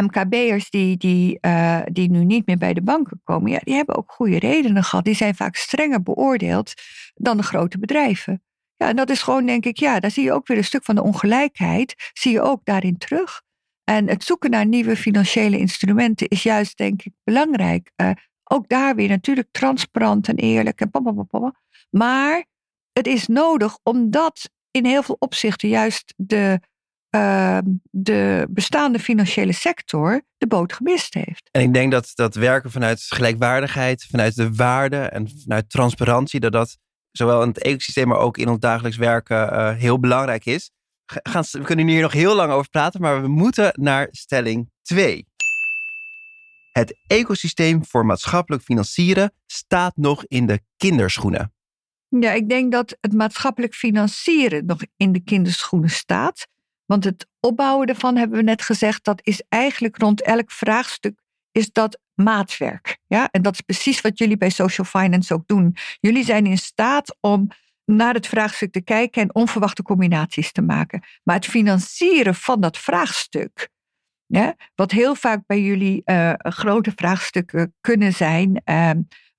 [0.00, 3.96] MKB'ers die, die, uh, die nu niet meer bij de banken komen, ja, die hebben
[3.96, 5.04] ook goede redenen gehad.
[5.04, 6.72] Die zijn vaak strenger beoordeeld
[7.14, 8.42] dan de grote bedrijven.
[8.76, 10.84] Ja, en dat is gewoon, denk ik, ja, daar zie je ook weer een stuk
[10.84, 13.42] van de ongelijkheid, zie je ook daarin terug.
[13.84, 17.90] En het zoeken naar nieuwe financiële instrumenten is juist, denk ik, belangrijk.
[17.96, 18.10] Uh,
[18.44, 21.54] ook daar weer natuurlijk transparant en eerlijk en.
[21.90, 22.44] Maar
[22.92, 26.60] het is nodig omdat in heel veel opzichten juist de,
[27.16, 27.58] uh,
[27.90, 31.48] de bestaande financiële sector de boot gemist heeft.
[31.50, 36.52] En ik denk dat dat werken vanuit gelijkwaardigheid, vanuit de waarde en vanuit transparantie, dat
[36.52, 36.78] dat
[37.10, 40.70] zowel in het ecosysteem, maar ook in ons dagelijks werken uh, heel belangrijk is.
[41.04, 45.26] Gaan, we kunnen hier nog heel lang over praten, maar we moeten naar stelling 2.
[46.72, 51.52] Het ecosysteem voor maatschappelijk financieren staat nog in de kinderschoenen.
[52.08, 56.46] Ja, ik denk dat het maatschappelijk financieren nog in de kinderschoenen staat.
[56.86, 61.20] Want het opbouwen ervan, hebben we net gezegd, dat is eigenlijk rond elk vraagstuk
[61.52, 62.98] is dat maatwerk.
[63.06, 63.28] Ja?
[63.30, 65.76] En dat is precies wat jullie bij Social Finance ook doen.
[66.00, 67.48] Jullie zijn in staat om
[67.84, 71.02] naar het vraagstuk te kijken en onverwachte combinaties te maken.
[71.22, 73.68] Maar het financieren van dat vraagstuk,
[74.74, 78.90] wat heel vaak bij jullie uh, grote vraagstukken kunnen zijn, uh,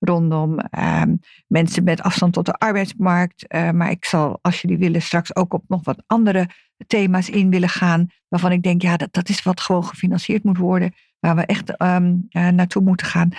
[0.04, 1.16] rondom ehm,
[1.48, 3.46] mensen met afstand tot de arbeidsmarkt.
[3.48, 6.50] Uh, maar ik zal, als jullie willen, straks ook op nog wat andere
[6.88, 8.08] thema's in willen gaan.
[8.28, 10.94] Waarvan ik denk, ja, dat, dat is wat gewoon gefinancierd moet worden.
[11.20, 13.30] Waar we echt um, uh, naartoe moeten gaan.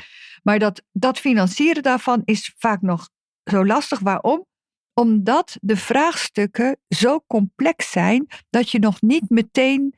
[0.42, 3.08] Maar dat, dat financieren daarvan is vaak nog
[3.44, 3.98] zo lastig.
[3.98, 4.46] Waarom?
[4.92, 9.94] Omdat de vraagstukken zo complex zijn dat je nog niet meteen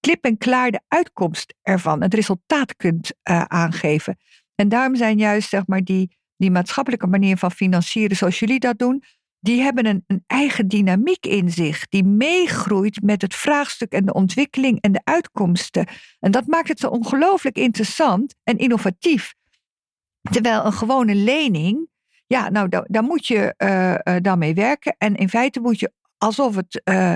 [0.00, 4.16] klip en klaar de uitkomst ervan, het resultaat kunt uh, aangeven.
[4.54, 8.78] En daarom zijn juist zeg maar, die, die maatschappelijke manier van financieren zoals jullie dat
[8.78, 9.02] doen,
[9.40, 14.12] die hebben een, een eigen dynamiek in zich, die meegroeit met het vraagstuk en de
[14.12, 15.86] ontwikkeling en de uitkomsten.
[16.20, 19.34] En dat maakt het zo ongelooflijk interessant en innovatief.
[20.30, 21.88] Terwijl een gewone lening,
[22.26, 24.94] ja, nou, daar, moet je uh, uh, dan mee werken.
[24.98, 27.12] En in feite moet je, alsof het uh,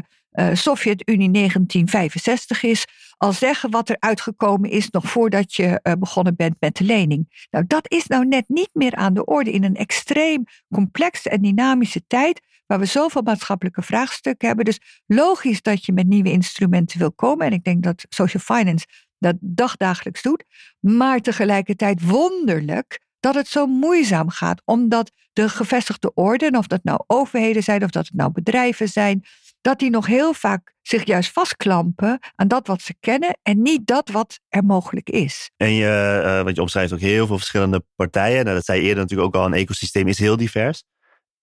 [0.53, 2.85] Sovjet-Unie 1965 is,
[3.17, 7.47] al zeggen wat er uitgekomen is nog voordat je uh, begonnen bent met de lening.
[7.51, 10.45] Nou, dat is nou net niet meer aan de orde in een extreem
[10.75, 14.65] complexe en dynamische tijd waar we zoveel maatschappelijke vraagstukken hebben.
[14.65, 17.47] Dus logisch dat je met nieuwe instrumenten wil komen.
[17.47, 18.87] En ik denk dat social finance
[19.19, 20.45] dat dagdagelijks doet.
[20.81, 24.63] Maar tegelijkertijd wonderlijk dat het zo moeizaam gaat.
[24.65, 29.25] Omdat de gevestigde orde, of dat nou overheden zijn of dat het nou bedrijven zijn,
[29.67, 33.87] dat die nog heel vaak zich juist vastklampen aan dat wat ze kennen en niet
[33.87, 35.51] dat wat er mogelijk is.
[35.57, 38.45] En je, uh, want je omschrijft ook heel veel verschillende partijen.
[38.45, 40.85] Nou, dat zei je eerder natuurlijk ook al, een ecosysteem is heel divers.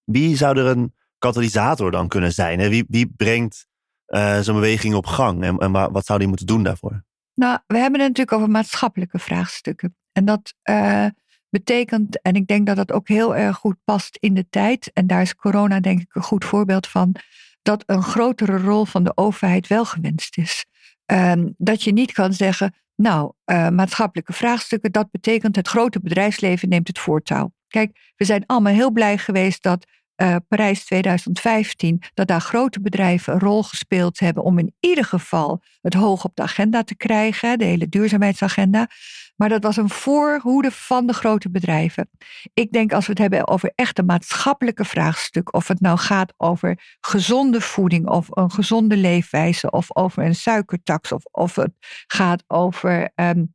[0.04, 2.60] Wie zou er een katalysator dan kunnen zijn?
[2.60, 2.70] Hè?
[2.70, 3.68] Wie, wie brengt
[4.08, 7.04] uh, zo'n beweging op gang en, en wat zou die moeten doen daarvoor?
[7.34, 9.96] Nou, we hebben het natuurlijk over maatschappelijke vraagstukken.
[10.12, 11.06] En dat uh,
[11.50, 15.08] betekent, en ik denk dat dat ook heel erg goed past in de tijd, en
[15.08, 17.16] daar is corona denk ik een goed voorbeeld van,
[17.63, 20.65] dat een grotere rol van de overheid wel gewenst is.
[21.12, 26.69] Uh, dat je niet kan zeggen, nou, uh, maatschappelijke vraagstukken, dat betekent het grote bedrijfsleven
[26.69, 27.54] neemt het voortouw.
[27.67, 29.86] Kijk, we zijn allemaal heel blij geweest dat
[30.17, 35.62] uh, Parijs 2015, dat daar grote bedrijven een rol gespeeld hebben om in ieder geval
[35.82, 38.88] het hoog op de agenda te krijgen, de hele duurzaamheidsagenda.
[39.36, 42.10] Maar dat was een voorhoede van de grote bedrijven.
[42.54, 46.97] Ik denk als we het hebben over echte maatschappelijke vraagstuk, of het nou gaat over
[46.99, 51.73] gezonde voeding of een gezonde leefwijze, of over een suikertax, of, of het
[52.08, 53.54] gaat over um,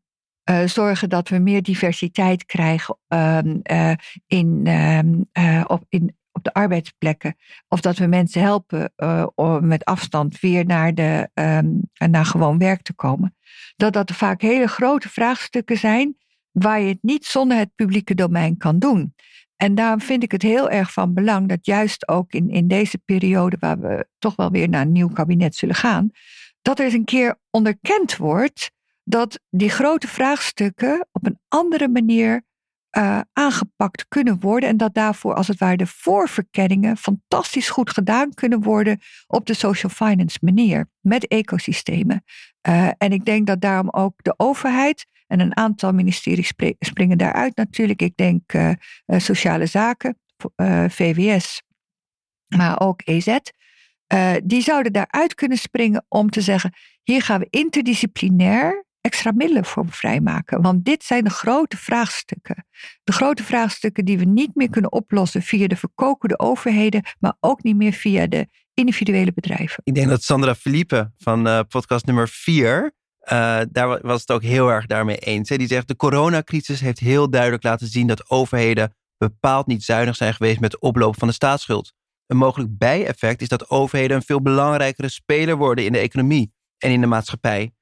[0.50, 3.92] uh, zorgen dat we meer diversiteit krijgen um, uh,
[4.26, 4.66] in,
[5.32, 7.36] uh, op, in op de arbeidsplekken.
[7.68, 12.58] Of dat we mensen helpen uh, om met afstand weer naar, de, um, naar gewoon
[12.58, 13.36] werk te komen.
[13.76, 16.16] Dat dat vaak hele grote vraagstukken zijn
[16.50, 19.14] waar je het niet zonder het publieke domein kan doen.
[19.56, 22.98] En daarom vind ik het heel erg van belang dat juist ook in, in deze
[22.98, 26.10] periode, waar we toch wel weer naar een nieuw kabinet zullen gaan,
[26.62, 28.70] dat er eens een keer onderkend wordt
[29.04, 32.42] dat die grote vraagstukken op een andere manier
[32.96, 34.68] uh, aangepakt kunnen worden.
[34.68, 39.54] En dat daarvoor, als het ware, de voorverkenningen fantastisch goed gedaan kunnen worden op de
[39.54, 42.24] social finance manier, met ecosystemen.
[42.68, 47.56] Uh, en ik denk dat daarom ook de overheid en een aantal ministeries springen daaruit
[47.56, 48.02] natuurlijk.
[48.02, 48.70] Ik denk uh,
[49.06, 50.18] sociale zaken,
[50.88, 51.62] VWS,
[52.46, 53.38] maar ook EZ.
[54.44, 56.72] die zouden daaruit kunnen springen om te zeggen:
[57.02, 60.62] hier gaan we interdisciplinair extra middelen voor vrijmaken.
[60.62, 62.66] Want dit zijn de grote vraagstukken.
[63.04, 67.62] De grote vraagstukken die we niet meer kunnen oplossen via de verkokende overheden, maar ook
[67.62, 69.80] niet meer via de individuele bedrijven.
[69.84, 72.92] Ik denk dat Sandra Philippe van uh, podcast nummer 4,
[73.32, 75.48] uh, eh, daar was het ook heel erg daarmee eens.
[75.48, 75.56] Hè?
[75.56, 80.34] Die zegt, de coronacrisis heeft heel duidelijk laten zien dat overheden bepaald niet zuinig zijn
[80.34, 81.92] geweest met de oploop van de staatsschuld.
[82.26, 86.90] Een mogelijk bijeffect is dat overheden een veel belangrijkere speler worden in de economie en
[86.90, 87.72] in de maatschappij.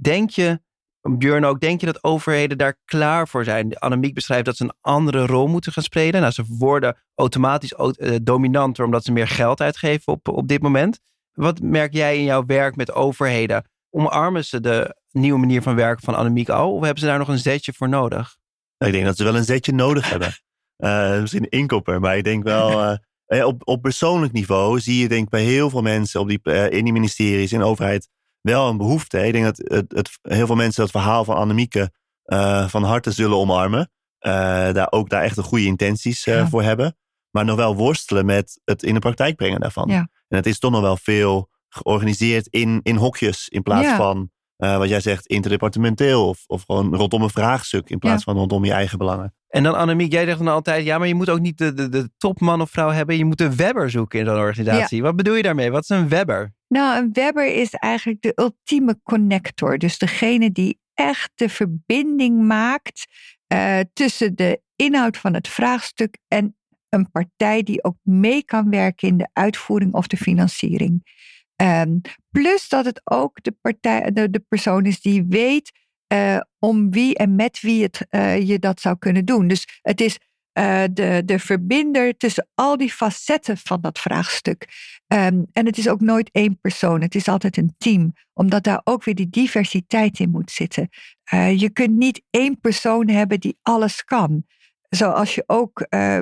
[0.00, 0.60] Denk je,
[1.00, 3.78] Björn ook, denk je dat overheden daar klaar voor zijn?
[3.78, 6.20] Annemiek beschrijft dat ze een andere rol moeten gaan spelen.
[6.20, 10.98] Nou, ze worden automatisch uh, dominanter omdat ze meer geld uitgeven op, op dit moment.
[11.32, 13.64] Wat merk jij in jouw werk met overheden?
[13.90, 16.74] Omarmen ze de nieuwe manier van werken van Annemiek al?
[16.74, 18.36] Of hebben ze daar nog een zetje voor nodig?
[18.78, 20.32] Ik denk dat ze wel een zetje nodig hebben.
[20.78, 22.98] Uh, misschien een inkopper, maar ik denk wel...
[23.26, 26.84] Uh, op, op persoonlijk niveau zie je denk bij heel veel mensen op die, in
[26.84, 28.08] die ministeries, in de overheid
[28.40, 29.26] wel een behoefte.
[29.26, 31.92] Ik denk dat het, het, heel veel mensen dat verhaal van Annemieke
[32.26, 33.90] uh, van harte zullen omarmen.
[34.20, 34.32] Uh,
[34.72, 36.96] daar ook daar echt de goede intenties uh, voor hebben.
[37.30, 39.88] Maar nog wel worstelen met het in de praktijk brengen daarvan.
[39.88, 40.08] Ja.
[40.28, 43.48] En het is toch nog wel veel georganiseerd in, in hokjes.
[43.48, 43.96] In plaats ja.
[43.96, 46.28] van, wat jij zegt, interdepartementeel.
[46.28, 47.90] Of, of gewoon rondom een vraagstuk.
[47.90, 49.34] In plaats van rondom je eigen belangen.
[49.48, 51.88] En dan Annemiek, jij zegt dan altijd, ja, maar je moet ook niet de, de,
[51.88, 53.16] de topman of vrouw hebben.
[53.16, 55.02] Je moet een webber zoeken in zo'n organisatie.
[55.02, 55.70] Wat bedoel je daarmee?
[55.70, 56.54] Wat is een webber?
[56.72, 59.78] Nou, een webber is eigenlijk de ultieme connector.
[59.78, 63.06] Dus degene die echt de verbinding maakt
[63.52, 66.56] uh, tussen de inhoud van het vraagstuk en
[66.88, 71.18] een partij die ook mee kan werken in de uitvoering of de financiering.
[71.56, 75.70] Um, plus dat het ook de, partij, de, persoon is die weet
[76.12, 79.48] uh, om wie en met wie het, uh, je dat zou kunnen doen.
[79.48, 80.18] Dus het is
[80.54, 84.68] uh, de, de verbinder tussen al die facetten van dat vraagstuk.
[85.06, 88.80] Um, en het is ook nooit één persoon, het is altijd een team, omdat daar
[88.84, 90.88] ook weer die diversiteit in moet zitten.
[91.34, 94.44] Uh, je kunt niet één persoon hebben die alles kan.
[94.88, 96.18] Zoals je ook uh,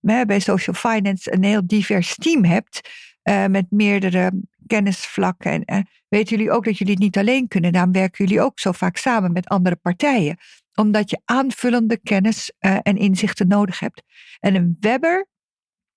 [0.00, 2.80] bij social finance een heel divers team hebt,
[3.50, 4.32] met meerdere
[4.66, 5.64] kennisvlakken.
[5.64, 7.72] En weten jullie ook dat jullie het niet alleen kunnen?
[7.72, 10.36] Daarom werken jullie ook zo vaak samen met andere partijen
[10.74, 14.02] omdat je aanvullende kennis uh, en inzichten nodig hebt.
[14.40, 15.26] En een webber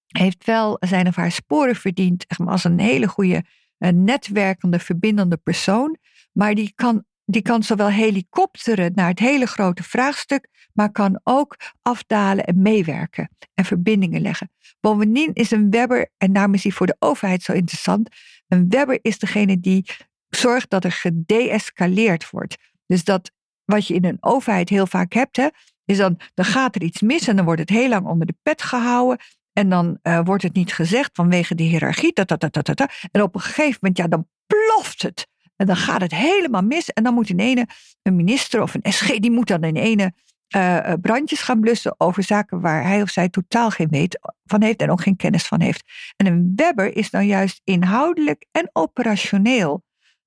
[0.07, 3.43] heeft wel zijn of haar sporen verdiend als een hele goede
[3.79, 5.97] uh, netwerkende, verbindende persoon.
[6.31, 11.55] Maar die kan, die kan zowel helikopteren naar het hele grote vraagstuk, maar kan ook
[11.81, 14.51] afdalen en meewerken en verbindingen leggen.
[14.79, 18.09] Bovendien is een webber, en daarom is hij voor de overheid zo interessant,
[18.47, 19.85] een webber is degene die
[20.29, 22.55] zorgt dat er gedeescaleerd wordt.
[22.85, 23.31] Dus dat
[23.67, 25.47] wat je in een overheid heel vaak hebt, hè,
[25.85, 28.35] is dan, dan gaat er iets mis en dan wordt het heel lang onder de
[28.43, 29.25] pet gehouden.
[29.53, 32.13] En dan uh, wordt het niet gezegd vanwege de hiërarchie.
[32.13, 33.07] Dat, dat, dat, dat.
[33.11, 35.27] En op een gegeven moment, ja, dan ploft het.
[35.55, 36.89] En dan gaat het helemaal mis.
[36.89, 37.67] En dan moet in ene
[38.01, 40.13] een minister of een SG, die moet dan in ene
[40.55, 44.81] uh, brandjes gaan blussen over zaken waar hij of zij totaal geen weet van heeft
[44.81, 45.83] en ook geen kennis van heeft.
[46.15, 49.83] En een Webber is nou juist inhoudelijk en operationeel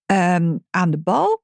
[0.07, 1.42] um, aan de bal.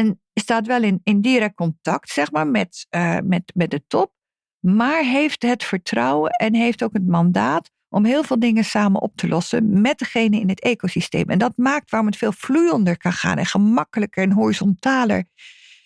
[0.00, 4.12] En staat wel in, direct contact, zeg maar, met, uh, met, met de top.
[4.60, 9.16] Maar heeft het vertrouwen en heeft ook het mandaat om heel veel dingen samen op
[9.16, 11.28] te lossen met degene in het ecosysteem.
[11.28, 15.24] En dat maakt waarom het veel vloeiender kan gaan en gemakkelijker en horizontaler.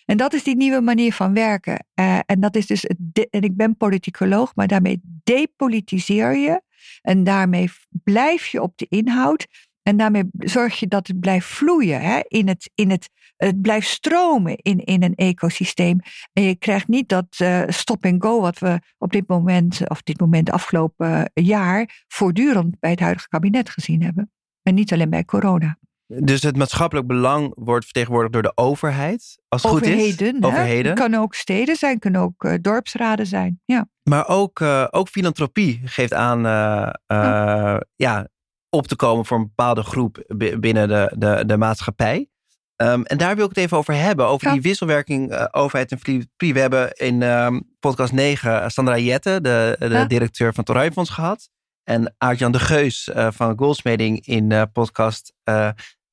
[0.05, 1.85] En dat is die nieuwe manier van werken.
[1.95, 2.85] Uh, en dat is dus,
[3.29, 6.61] en ik ben politicoloog, maar daarmee depolitiseer je.
[7.01, 9.47] En daarmee blijf je op de inhoud.
[9.83, 12.01] En daarmee zorg je dat het blijft vloeien.
[12.01, 12.19] Hè?
[12.27, 15.99] In het, in het, het blijft stromen in, in een ecosysteem.
[16.33, 20.01] En je krijgt niet dat uh, stop and go wat we op dit moment, of
[20.01, 24.31] dit moment afgelopen jaar, voortdurend bij het huidige kabinet gezien hebben.
[24.61, 25.77] En niet alleen bij corona.
[26.07, 29.37] Dus het maatschappelijk belang wordt vertegenwoordigd door de overheid.
[29.47, 30.49] Als het Overheden, goed is.
[30.49, 30.91] Overheden.
[30.91, 33.61] Het kan ook steden zijn, kunnen ook uh, dorpsraden zijn.
[33.65, 33.87] Ja.
[34.03, 37.81] Maar ook, uh, ook filantropie geeft aan uh, ja.
[37.95, 38.27] ja.
[38.69, 40.23] op te komen voor een bepaalde groep
[40.59, 42.29] binnen de, de, de maatschappij.
[42.77, 44.27] Um, en daar wil ik het even over hebben.
[44.27, 44.53] Over ja.
[44.53, 46.53] die wisselwerking overheid en filantropie.
[46.53, 50.05] We hebben in um, podcast 9 Sandra Jette, de, de ja.
[50.05, 51.49] directeur van het gehad.
[51.83, 55.69] En Aart-Jan de Geus uh, van Goldsmeding in uh, podcast uh,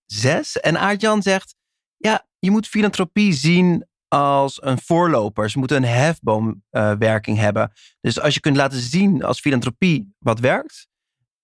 [0.06, 0.60] 6.
[0.60, 1.54] En Aart-Jan zegt,
[1.96, 5.50] ja, je moet filantropie zien als een voorloper.
[5.50, 7.72] Ze moeten een hefboomwerking hebben.
[8.00, 10.88] Dus als je kunt laten zien als filantropie wat werkt,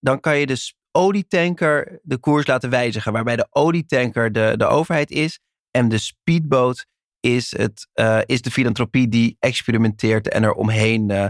[0.01, 3.13] dan kan je de olietanker de koers laten wijzigen.
[3.13, 6.87] Waarbij de olietanker de, de overheid is en de speedboot
[7.21, 11.27] is, het, uh, is de filantropie die experimenteert en er omheen uh,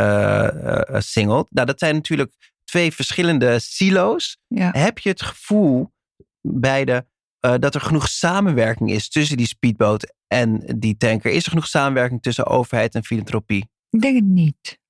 [0.00, 1.50] uh, singelt.
[1.50, 2.32] Nou, dat zijn natuurlijk
[2.64, 4.38] twee verschillende silo's.
[4.46, 4.70] Ja.
[4.72, 5.92] Heb je het gevoel
[6.40, 7.06] beide
[7.40, 11.30] uh, dat er genoeg samenwerking is tussen die speedboot en die tanker?
[11.30, 13.68] Is er genoeg samenwerking tussen overheid en filantropie?
[13.90, 14.80] Ik denk het niet.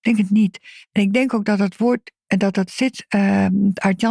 [0.00, 0.58] Ik denk het niet.
[0.92, 3.04] En ik denk ook dat het woord en dat dat zit.
[3.14, 3.46] Uh,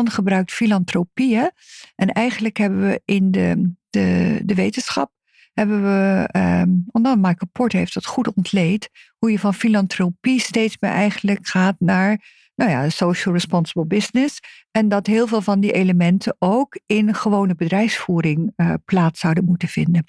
[0.03, 1.35] gebruikt filantropie.
[1.35, 1.47] Hè?
[1.95, 5.11] En eigenlijk hebben we in de, de, de wetenschap
[5.53, 10.77] hebben we, um, omdat Michael Port heeft dat goed ontleed, hoe je van filantropie steeds
[10.79, 14.39] meer eigenlijk gaat naar nou ja, social responsible business.
[14.71, 19.67] En dat heel veel van die elementen ook in gewone bedrijfsvoering uh, plaats zouden moeten
[19.67, 20.03] vinden.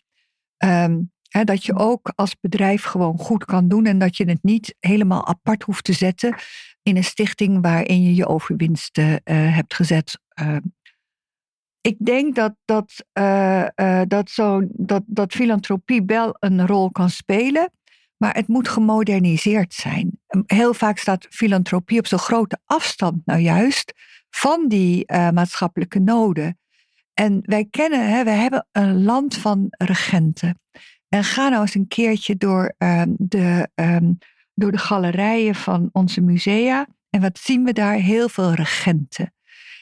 [0.64, 1.12] Um,
[1.44, 5.26] dat je ook als bedrijf gewoon goed kan doen en dat je het niet helemaal
[5.26, 6.34] apart hoeft te zetten
[6.82, 10.18] in een stichting waarin je je overwinsten uh, hebt gezet.
[10.40, 10.56] Uh,
[11.80, 17.10] ik denk dat, dat, uh, uh, dat, zo, dat, dat filantropie wel een rol kan
[17.10, 17.72] spelen,
[18.16, 20.20] maar het moet gemoderniseerd zijn.
[20.46, 23.92] Heel vaak staat filantropie op zo'n grote afstand, nou juist,
[24.30, 26.58] van die maatschappelijke noden.
[27.14, 30.60] En wij kennen, hè, wij hebben een land van regenten.
[31.08, 32.74] En ga nou eens een keertje door,
[33.16, 34.18] de, um,
[34.60, 36.86] door de galerijen van onze musea.
[37.10, 37.94] En wat zien we daar?
[37.94, 39.34] Heel veel regenten.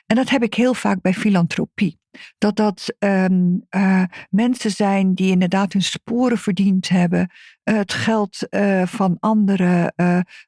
[0.06, 1.98] En dat heb ik heel vaak bij filantropie.
[2.38, 7.30] Dat dat um, uh, mensen zijn die inderdaad hun sporen verdiend hebben.
[7.64, 9.94] Uh, het geld uh, van anderen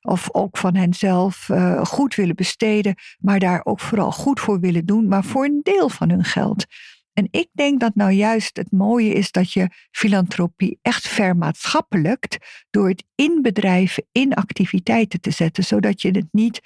[0.00, 1.50] of ook van henzelf
[1.82, 2.94] goed willen besteden.
[3.18, 5.08] Maar daar ook vooral goed voor willen doen.
[5.08, 6.66] Maar voor een deel van hun geld.
[7.12, 12.36] En ik denk dat nou juist het mooie is dat je filantropie echt vermaatschappelijkt.
[12.70, 15.64] Door het in bedrijven, in activiteiten te zetten.
[15.64, 16.60] Zodat je het niet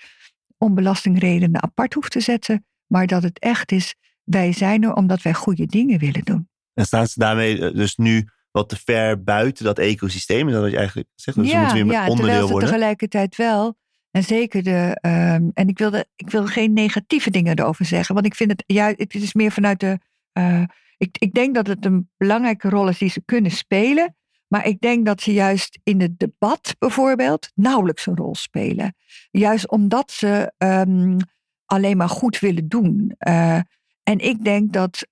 [0.58, 5.22] om belastingredenen apart hoeft te zetten maar dat het echt is, wij zijn er omdat
[5.22, 6.48] wij goede dingen willen doen.
[6.74, 10.48] En staan ze daarmee dus nu wat te ver buiten dat ecosysteem?
[10.48, 11.36] Is dat je eigenlijk zegt?
[11.36, 12.68] Dus ja, moeten weer met ja, onderdeel worden?
[12.68, 13.76] tegelijkertijd wel.
[14.10, 14.98] En zeker de.
[15.02, 18.14] Um, en ik, wilde, ik wil geen negatieve dingen erover zeggen.
[18.14, 18.64] Want ik vind het.
[18.66, 19.98] Ja, het is meer vanuit de.
[20.38, 20.62] Uh,
[20.96, 24.16] ik, ik denk dat het een belangrijke rol is die ze kunnen spelen.
[24.48, 28.96] Maar ik denk dat ze juist in het debat bijvoorbeeld nauwelijks een rol spelen.
[29.30, 31.16] Juist omdat ze um,
[31.64, 33.14] alleen maar goed willen doen.
[33.28, 33.60] Uh,
[34.02, 35.06] en ik denk dat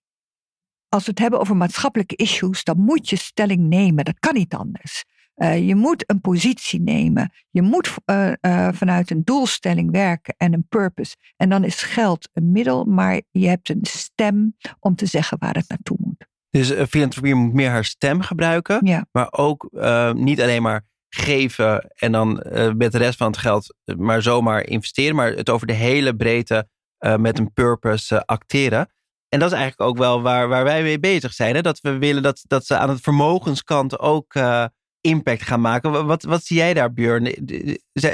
[0.88, 4.04] als we het hebben over maatschappelijke issues, dan moet je stelling nemen.
[4.04, 5.04] Dat kan niet anders.
[5.42, 7.32] Uh, je moet een positie nemen.
[7.50, 8.32] Je moet uh,
[8.72, 11.16] vanuit een doelstelling werken en een purpose.
[11.36, 15.54] En dan is geld een middel, maar je hebt een stem om te zeggen waar
[15.54, 16.26] het naartoe moet.
[16.50, 19.06] Dus filantropie moet meer haar stem gebruiken, ja.
[19.12, 19.68] maar ook
[20.14, 22.32] niet alleen maar geven en dan
[22.76, 26.68] met de rest van het geld maar zomaar investeren, maar het over de hele breedte
[27.16, 28.92] met een purpose acteren.
[29.28, 31.54] En dat is eigenlijk ook wel waar, waar wij mee bezig zijn.
[31.54, 31.60] Hè?
[31.60, 34.34] Dat we willen dat, dat ze aan het vermogenskant ook
[35.02, 36.06] impact gaan maken.
[36.06, 37.34] Wat, wat zie jij daar, Björn?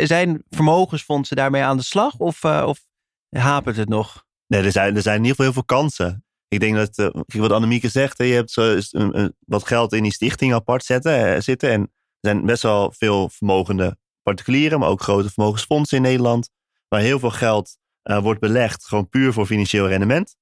[0.06, 2.78] Zijn vermogensfondsen daarmee aan de slag of, uh, of
[3.28, 4.24] hapert het nog?
[4.46, 6.24] Nee, er zijn, er zijn in ieder geval heel veel kansen.
[6.48, 8.78] Ik denk dat, uh, wat Annemieke zegt, hè, je hebt zo,
[9.46, 11.70] wat geld in die stichting apart zetten, zitten.
[11.70, 11.88] En er
[12.20, 16.50] zijn best wel veel vermogende particulieren, maar ook grote vermogensfondsen in Nederland.
[16.88, 20.36] Waar heel veel geld wordt belegd, gewoon puur voor financieel rendement.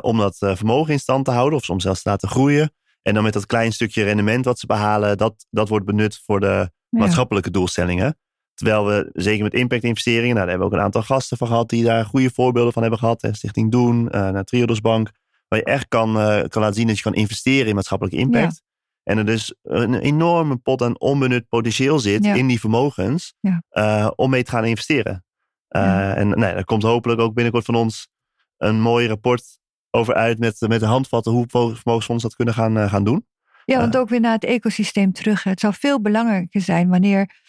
[0.00, 2.72] om dat vermogen in stand te houden of soms zelfs te laten groeien.
[3.06, 6.40] En dan met dat klein stukje rendement wat ze behalen, dat, dat wordt benut voor
[6.40, 8.18] de maatschappelijke doelstellingen.
[8.54, 11.68] Terwijl we, zeker met impact-investeringen, nou, daar hebben we ook een aantal gasten van gehad
[11.68, 13.22] die daar goede voorbeelden van hebben gehad.
[13.22, 15.10] Hè, Stichting Doen, uh, naar Triodos Bank,
[15.48, 18.62] waar je echt kan, uh, kan laten zien dat je kan investeren in maatschappelijke impact.
[19.02, 23.34] En er dus een enorme pot aan onbenut potentieel zit in die vermogens
[23.70, 25.24] uh, om mee te gaan investeren.
[25.68, 28.08] En nee, daar komt hopelijk ook binnenkort van ons
[28.56, 29.58] een mooi rapport
[29.96, 33.26] over uit met, met de handvatten hoe vermogensfondsen dat kunnen gaan, uh, gaan doen.
[33.64, 34.00] Ja, want eh.
[34.00, 35.42] ook weer naar het ecosysteem terug.
[35.42, 37.44] Het zou veel belangrijker zijn wanneer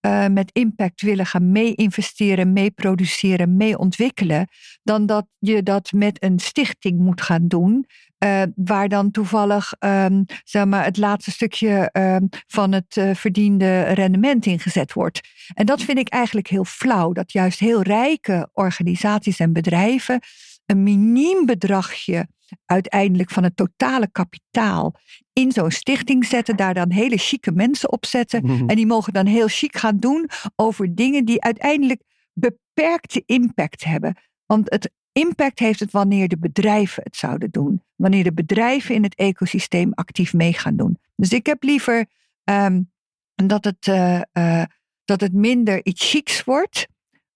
[0.00, 4.48] bedrijven met impact willen gaan mee-investeren, mee-produceren, mee-ontwikkelen,
[4.82, 7.86] dan dat je dat met een stichting moet gaan doen.
[8.24, 13.82] Uh, waar dan toevallig um, zeg maar, het laatste stukje um, van het uh, verdiende
[13.82, 15.20] rendement ingezet wordt.
[15.54, 17.12] En dat vind ik eigenlijk heel flauw.
[17.12, 20.20] Dat juist heel rijke organisaties en bedrijven
[20.66, 22.28] een miniem bedragje
[22.64, 24.94] uiteindelijk van het totale kapitaal
[25.32, 28.42] in zo'n stichting zetten, daar dan hele chique mensen op zetten.
[28.66, 34.16] En die mogen dan heel chic gaan doen over dingen die uiteindelijk beperkte impact hebben.
[34.46, 37.82] Want het impact heeft het wanneer de bedrijven het zouden doen.
[37.96, 40.98] Wanneer de bedrijven in het ecosysteem actief mee gaan doen.
[41.16, 42.06] Dus ik heb liever
[42.44, 42.90] um,
[43.34, 44.64] dat, het, uh, uh,
[45.04, 46.86] dat het minder iets chics wordt,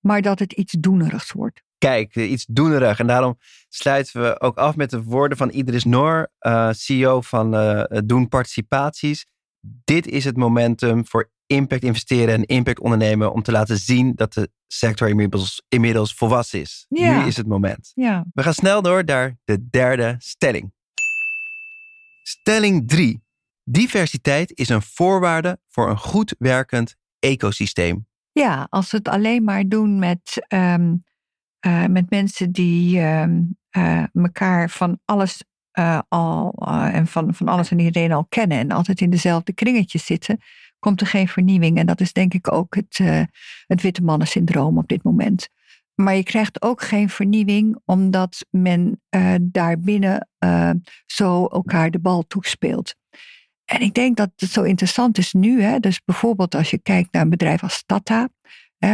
[0.01, 1.63] maar dat het iets doenerigs wordt.
[1.83, 2.99] Kijk, iets doenerig.
[2.99, 7.51] En daarom sluiten we ook af met de woorden van Idris Noor, uh, CEO van
[8.05, 9.27] Doen Participaties.
[9.85, 14.33] Dit is het momentum voor impact investeren en impact ondernemen om te laten zien dat
[14.33, 16.87] de sector inmiddels, inmiddels volwassen is.
[16.89, 17.93] Nu is het moment.
[17.95, 18.25] Ja.
[18.33, 20.73] We gaan snel door naar de derde stelling.
[22.23, 23.23] Stelling 3.
[23.65, 28.07] Diversiteit is een voorwaarde voor een goed werkend ecosysteem.
[28.33, 31.05] Ja, als we het alleen maar doen met, um,
[31.67, 35.45] uh, met mensen die um, uh, elkaar van alles
[35.79, 36.53] uh, al
[36.93, 40.41] en van, van alles en iedereen al kennen en altijd in dezelfde kringetjes zitten,
[40.79, 41.79] komt er geen vernieuwing.
[41.79, 42.99] En dat is denk ik ook het,
[43.67, 45.49] het witte mannen-syndroom op dit moment.
[45.95, 50.29] Maar je krijgt ook geen vernieuwing omdat men uh, daarbinnen
[51.07, 52.95] zo elkaar de bal toespeelt.
[53.65, 55.63] En ik denk dat het zo interessant is nu.
[55.63, 55.79] Hè?
[55.79, 58.29] Dus bijvoorbeeld als je kijkt naar een bedrijf als Tata,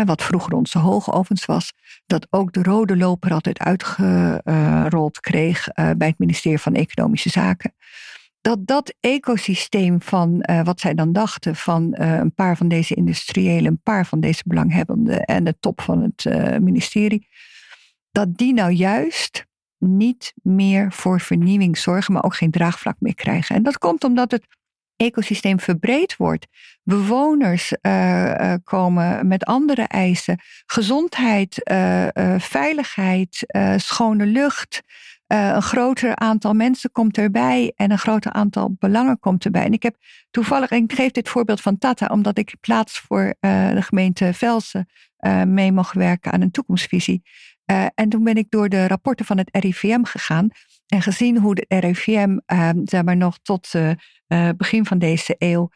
[0.04, 1.72] wat vroeger onze hoogovens was,
[2.06, 7.74] dat ook de rode loper altijd uitgerold kreeg bij het ministerie van Economische Zaken
[8.40, 12.94] dat dat ecosysteem van uh, wat zij dan dachten van uh, een paar van deze
[12.94, 16.24] industriëlen, een paar van deze belanghebbenden en de top van het
[16.62, 17.28] ministerie,
[18.10, 19.46] dat die nou juist
[19.78, 23.56] niet meer voor vernieuwing zorgen, maar ook geen draagvlak meer krijgen.
[23.56, 24.46] En dat komt omdat het
[24.98, 26.46] ecosysteem verbreed wordt.
[26.82, 27.72] Bewoners
[28.64, 30.40] komen met andere eisen.
[30.66, 31.60] Gezondheid,
[32.38, 33.46] veiligheid,
[33.76, 34.82] schone lucht.
[35.26, 39.64] Een groter aantal mensen komt erbij en een groter aantal belangen komt erbij.
[39.64, 39.96] En ik heb
[40.30, 44.88] toevallig, en ik geef dit voorbeeld van Tata, omdat ik plaats voor de gemeente Velsen
[45.46, 47.22] mee mocht werken aan een toekomstvisie.
[47.94, 50.48] En toen ben ik door de rapporten van het RIVM gegaan
[50.86, 52.38] en gezien hoe de RIVM,
[52.84, 53.70] zeg maar nog tot
[54.56, 55.68] begin van deze eeuw,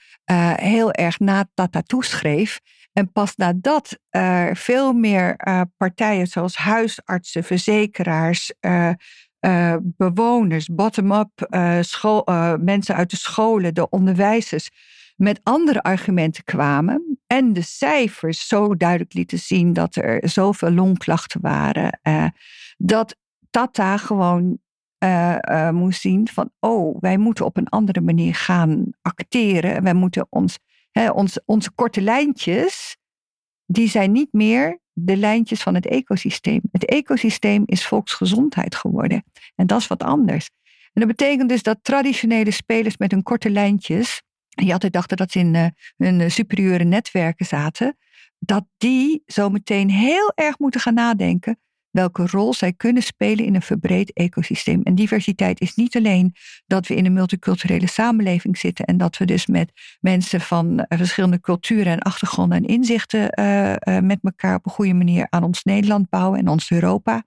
[0.55, 2.61] heel erg na Tata toeschreef.
[2.93, 5.37] En pas nadat er veel meer
[5.77, 8.53] partijen zoals huisartsen, verzekeraars,
[9.47, 14.71] uh, bewoners, bottom-up, uh, uh, mensen uit de scholen, de onderwijzers,
[15.23, 17.19] met andere argumenten kwamen.
[17.27, 22.01] En de cijfers zo duidelijk lieten zien dat er zoveel longklachten waren.
[22.77, 23.17] dat
[23.51, 24.59] Tata gewoon
[25.71, 29.83] moest zien van, oh, wij moeten op een andere manier gaan acteren.
[29.83, 30.59] Wij moeten ons,
[30.91, 32.97] hè, ons, onze korte lijntjes,
[33.67, 36.61] die zijn niet meer de lijntjes van het ecosysteem.
[36.73, 39.25] Het ecosysteem is volksgezondheid geworden.
[39.55, 40.51] En dat is wat anders.
[40.93, 44.23] En dat betekent dus dat traditionele spelers met hun korte lijntjes,
[44.55, 47.97] die altijd dachten dat ze in uh, hun superieure netwerken zaten,
[48.39, 53.55] dat die zo meteen heel erg moeten gaan nadenken welke rol zij kunnen spelen in
[53.55, 54.83] een verbreed ecosysteem.
[54.83, 56.35] En diversiteit is niet alleen
[56.67, 60.99] dat we in een multiculturele samenleving zitten en dat we dus met mensen van eh,
[60.99, 63.23] verschillende culturen en achtergronden en inzichten
[64.05, 67.25] met elkaar op een goede manier aan ons Nederland bouwen en ons Europa,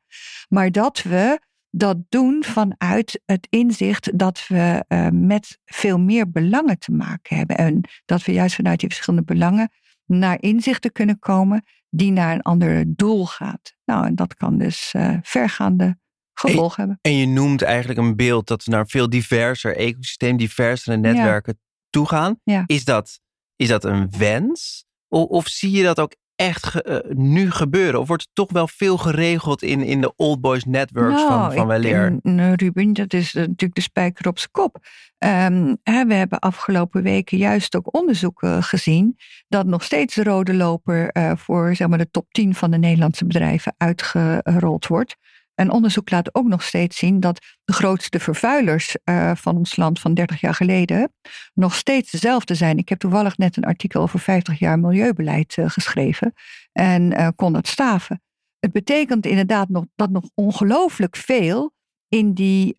[0.49, 1.39] maar dat we
[1.77, 7.57] dat doen vanuit het inzicht dat we uh, met veel meer belangen te maken hebben.
[7.57, 9.69] En dat we juist vanuit die verschillende belangen
[10.05, 13.75] naar inzichten kunnen komen die naar een ander doel gaat.
[13.85, 15.97] Nou, en dat kan dus uh, vergaande
[16.33, 16.99] gevolgen hebben.
[17.01, 21.63] En je noemt eigenlijk een beeld dat we naar veel diverser ecosysteem, diversere netwerken ja.
[21.89, 22.39] toe gaan.
[22.43, 22.63] Ja.
[22.65, 23.19] Is, dat,
[23.55, 24.85] is dat een wens?
[25.07, 27.99] Of, of zie je dat ook echt ge, uh, nu gebeuren?
[27.99, 31.53] Of wordt het toch wel veel geregeld in, in de old boys networks nou, van,
[31.53, 32.19] van Weleer?
[32.21, 34.77] Nou, Ruben, dat is natuurlijk de spijker op zijn kop.
[35.17, 39.17] Um, hè, we hebben afgelopen weken juist ook onderzoeken gezien
[39.47, 42.77] dat nog steeds de rode loper uh, voor zeg maar, de top 10 van de
[42.77, 45.15] Nederlandse bedrijven uitgerold wordt.
[45.55, 49.99] En onderzoek laat ook nog steeds zien dat de grootste vervuilers uh, van ons land
[49.99, 51.13] van 30 jaar geleden
[51.53, 52.77] nog steeds dezelfde zijn.
[52.77, 56.33] Ik heb toevallig net een artikel over 50 jaar milieubeleid uh, geschreven
[56.71, 58.21] en uh, kon het staven.
[58.59, 61.73] Het betekent inderdaad nog, dat nog ongelooflijk veel
[62.07, 62.77] in die,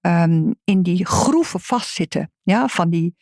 [0.00, 2.32] um, in die groeven vastzitten.
[2.42, 3.16] Ja, van die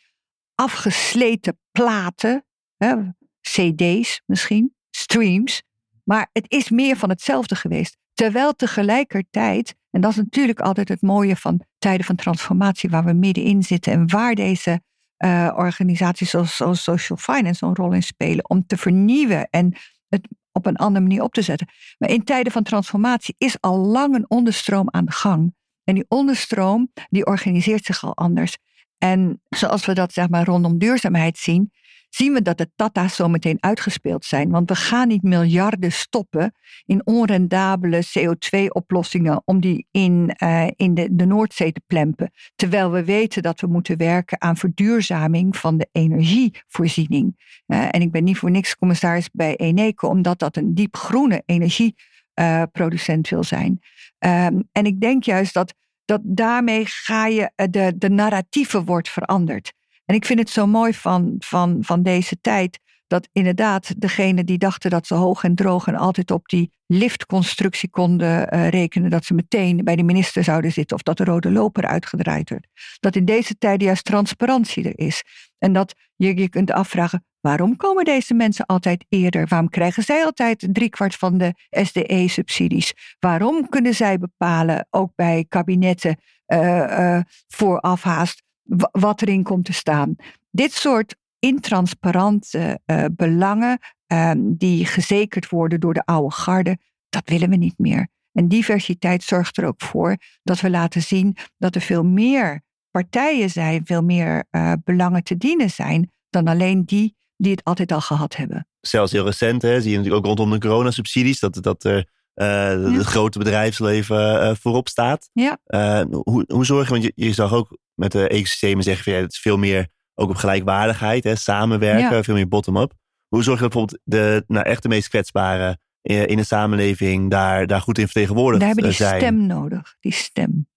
[0.55, 2.45] afgesleten platen,
[2.77, 2.95] hè,
[3.41, 5.63] CD's misschien, streams.
[6.03, 7.97] Maar het is meer van hetzelfde geweest.
[8.15, 13.13] Terwijl tegelijkertijd, en dat is natuurlijk altijd het mooie van tijden van transformatie waar we
[13.13, 14.81] middenin zitten en waar deze
[15.17, 19.75] uh, organisaties zoals, social finance een rol in spelen om te vernieuwen en
[20.07, 21.67] het op een andere manier op te zetten.
[21.97, 25.55] Maar in tijden van transformatie is al lang een onderstroom aan gang.
[25.83, 28.57] En die onderstroom die organiseert zich al anders.
[28.97, 31.71] En zoals we dat zeg maar rondom duurzaamheid zien,
[32.15, 34.49] zien we dat de Tata's zo meteen uitgespeeld zijn.
[34.49, 36.53] Want we gaan niet miljarden stoppen
[36.85, 42.31] in onrendabele CO2-oplossingen om die in, uh, in de, de Noordzee te plempen.
[42.55, 47.59] Terwijl we weten dat we moeten werken aan verduurzaming van de energievoorziening.
[47.67, 51.43] Uh, en ik ben niet voor niks commissaris bij Eneco, omdat dat een diep groene
[51.45, 53.79] energieproducent uh, wil zijn.
[54.19, 55.73] Um, en ik denk juist dat,
[56.05, 59.73] dat daarmee ga je, de, de narratieve wordt veranderd.
[60.05, 62.79] En ik vind het zo mooi van, van, van deze tijd.
[63.07, 67.89] Dat inderdaad degene die dachten dat ze hoog en droog en altijd op die liftconstructie
[67.89, 71.51] konden uh, rekenen, dat ze meteen bij de minister zouden zitten of dat de rode
[71.51, 72.67] loper uitgedraaid werd.
[72.99, 75.23] Dat in deze tijd juist transparantie er is.
[75.57, 79.47] En dat je je kunt afvragen, waarom komen deze mensen altijd eerder?
[79.47, 82.93] Waarom krijgen zij altijd driekwart van de SDE-subsidies?
[83.19, 88.43] Waarom kunnen zij bepalen, ook bij kabinetten, uh, uh, vooraf haast,
[88.91, 90.15] wat erin komt te staan.
[90.51, 96.77] Dit soort intransparante uh, belangen um, die gezekerd worden door de oude garde,
[97.09, 98.07] dat willen we niet meer.
[98.31, 102.61] En diversiteit zorgt er ook voor dat we laten zien dat er veel meer
[102.91, 107.91] partijen zijn, veel meer uh, belangen te dienen zijn dan alleen die die het altijd
[107.91, 108.67] al gehad hebben.
[108.81, 112.05] Zelfs heel recent hè, zie je natuurlijk ook rondom de coronasubsidies dat, dat
[112.43, 112.91] ja.
[112.91, 115.29] het grote bedrijfsleven uh, voorop staat.
[115.33, 115.57] Ja.
[115.67, 119.13] Uh, hoe, hoe zorg je, want je, je zag ook met de ecosystemen zeggen van
[119.13, 122.23] ja, het is veel meer ook op gelijkwaardigheid, hè, samenwerken, ja.
[122.23, 122.93] veel meer bottom-up.
[123.27, 127.67] Hoe zorg je dat bijvoorbeeld de nou, echt de meest kwetsbaren in, de samenleving daar,
[127.67, 128.75] daar goed in vertegenwoordigd zijn?
[128.75, 130.67] Daar hebben die stem nodig, die stem.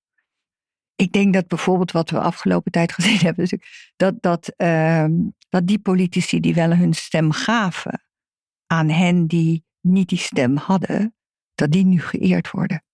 [0.94, 3.60] Ik denk dat bijvoorbeeld wat we afgelopen tijd gezien hebben,
[3.96, 5.04] dat, dat, uh,
[5.48, 8.02] dat die politici die wel hun stem gaven
[8.66, 11.14] aan hen die niet die stem hadden,
[11.58, 12.84] dat die nu geëerd worden.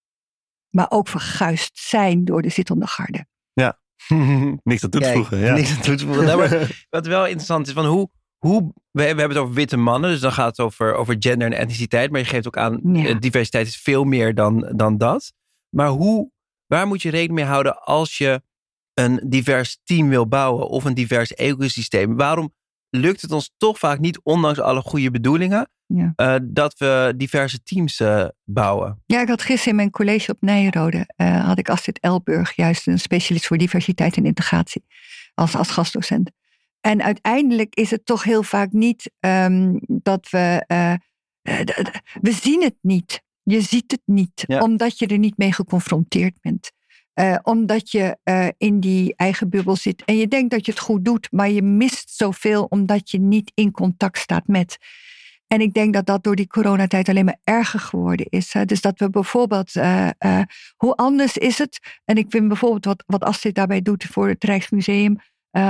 [0.71, 3.27] Maar ook verguisd zijn door de zittende garde.
[3.53, 3.79] Ja,
[4.63, 5.39] niks aan toe te voegen.
[5.39, 5.55] Ja.
[5.55, 6.25] Niks aan toe te voegen.
[6.25, 9.77] nou, maar, wat wel interessant is, van hoe, hoe we, we hebben het over witte
[9.77, 12.11] mannen, dus dan gaat het over, over gender en etniciteit.
[12.11, 13.15] Maar je geeft ook aan, ja.
[13.15, 15.33] diversiteit is veel meer dan, dan dat.
[15.69, 16.31] Maar hoe,
[16.67, 18.43] waar moet je rekening mee houden als je
[18.95, 22.17] een divers team wil bouwen of een divers ecosysteem?
[22.17, 22.55] Waarom
[22.91, 26.13] lukt het ons toch vaak niet, ondanks alle goede bedoelingen, ja.
[26.17, 29.03] uh, dat we diverse teams uh, bouwen.
[29.07, 32.87] Ja, ik had gisteren in mijn college op Nijrode, uh, had ik Astrid Elburg, juist
[32.87, 34.85] een specialist voor diversiteit en integratie,
[35.35, 36.31] als, als gastdocent.
[36.81, 40.65] En uiteindelijk is het toch heel vaak niet um, dat we,
[42.21, 43.23] we zien het niet.
[43.43, 44.61] Je ziet het niet, ja.
[44.61, 46.71] omdat je er niet mee geconfronteerd bent.
[47.43, 48.19] Omdat je
[48.59, 51.63] in die eigen bubbel zit en je denkt dat je het goed doet, maar je
[51.63, 54.79] mist zoveel omdat je niet in contact staat met.
[55.47, 58.53] En ik denk dat dat door die coronatijd alleen maar erger geworden is.
[58.53, 58.65] Hè?
[58.65, 60.09] Dus dat we bijvoorbeeld, uh,
[60.77, 61.79] hoe anders is het?
[62.05, 65.17] En ik vind bijvoorbeeld wat, wat Astrid daarbij doet voor het Rijksmuseum,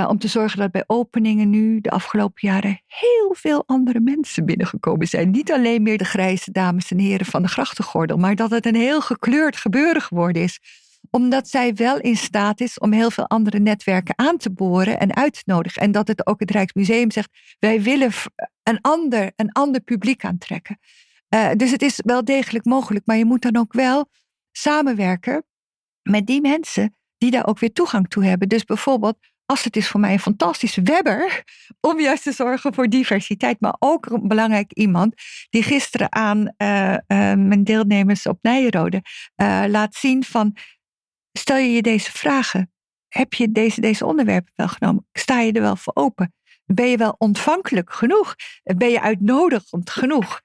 [0.07, 5.07] om te zorgen dat bij openingen nu de afgelopen jaren heel veel andere mensen binnengekomen
[5.07, 5.31] zijn.
[5.31, 8.75] Niet alleen meer de grijze dames en heren van de grachtengordel, maar dat het een
[8.75, 10.59] heel gekleurd gebeuren geworden is
[11.15, 15.15] omdat zij wel in staat is om heel veel andere netwerken aan te boren en
[15.15, 15.81] uit te nodigen.
[15.81, 18.11] En dat het ook het Rijksmuseum zegt, wij willen
[18.63, 20.79] een ander, een ander publiek aantrekken.
[21.29, 24.09] Uh, dus het is wel degelijk mogelijk, maar je moet dan ook wel
[24.51, 25.45] samenwerken
[26.01, 28.47] met die mensen die daar ook weer toegang toe hebben.
[28.47, 31.43] Dus bijvoorbeeld, als het is voor mij een fantastische webber
[31.89, 35.13] om juist te zorgen voor diversiteit, maar ook een belangrijk iemand
[35.49, 36.97] die gisteren aan uh, uh,
[37.33, 39.01] mijn deelnemers op Nijenrode
[39.41, 40.55] uh, laat zien van,
[41.37, 42.71] stel je je deze vragen,
[43.07, 45.07] heb je deze, deze onderwerpen wel genomen?
[45.13, 46.33] Sta je er wel voor open?
[46.65, 48.35] Ben je wel ontvankelijk genoeg?
[48.63, 50.43] Ben je uitnodigend genoeg?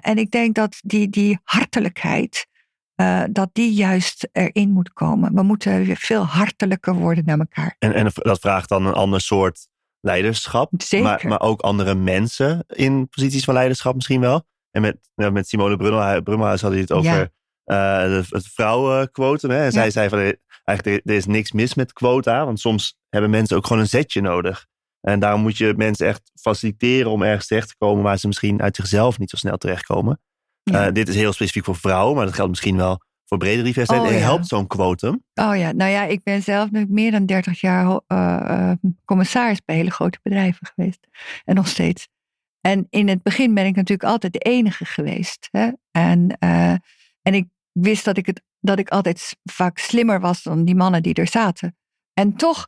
[0.00, 2.46] en ik denk dat die, die hartelijkheid,
[3.00, 5.34] uh, dat die juist erin moet komen.
[5.34, 7.76] We moeten weer veel hartelijker worden naar elkaar.
[7.78, 9.68] En, en dat vraagt dan een ander soort
[10.00, 10.70] leiderschap.
[10.76, 11.06] Zeker.
[11.06, 14.46] Maar, maar ook andere mensen in posities van leiderschap misschien wel.
[14.70, 15.76] En met, nou, met Simone
[16.22, 17.28] Brummelhuis had hij het over ja.
[17.70, 19.50] Uh, het vrouwenquotum.
[19.50, 19.64] Hè?
[19.64, 20.18] En zij zei van
[20.64, 22.44] eigenlijk er is niks mis met quota.
[22.44, 24.66] Want soms hebben mensen ook gewoon een zetje nodig.
[25.00, 28.62] En daarom moet je mensen echt faciliteren om ergens terecht te komen waar ze misschien
[28.62, 30.20] uit zichzelf niet zo snel terechtkomen.
[30.62, 30.86] Ja.
[30.86, 34.00] Uh, dit is heel specifiek voor vrouwen, maar dat geldt misschien wel voor bredere diversiteit.
[34.00, 34.20] Oh, en ja.
[34.20, 35.24] helpt zo'n quotum?
[35.34, 38.72] Oh ja, nou ja, ik ben zelf nu meer dan 30 jaar uh,
[39.04, 41.06] commissaris bij hele grote bedrijven geweest.
[41.44, 42.08] En nog steeds.
[42.60, 45.48] En in het begin ben ik natuurlijk altijd de enige geweest.
[45.50, 45.70] Hè?
[45.90, 46.70] En, uh,
[47.22, 47.46] en ik
[47.80, 51.28] wist dat ik, het, dat ik altijd vaak slimmer was dan die mannen die er
[51.28, 51.76] zaten.
[52.14, 52.66] En toch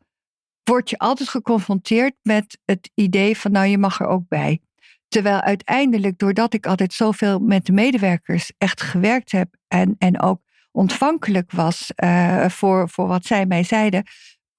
[0.65, 4.61] word je altijd geconfronteerd met het idee van, nou, je mag er ook bij.
[5.09, 10.41] Terwijl uiteindelijk, doordat ik altijd zoveel met de medewerkers echt gewerkt heb en, en ook
[10.73, 14.05] ontvankelijk was uh, voor, voor wat zij mij zeiden,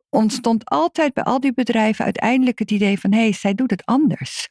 [0.09, 3.85] ontstond altijd bij al die bedrijven uiteindelijk het idee van hé, hey, zij doet het
[3.85, 4.49] anders.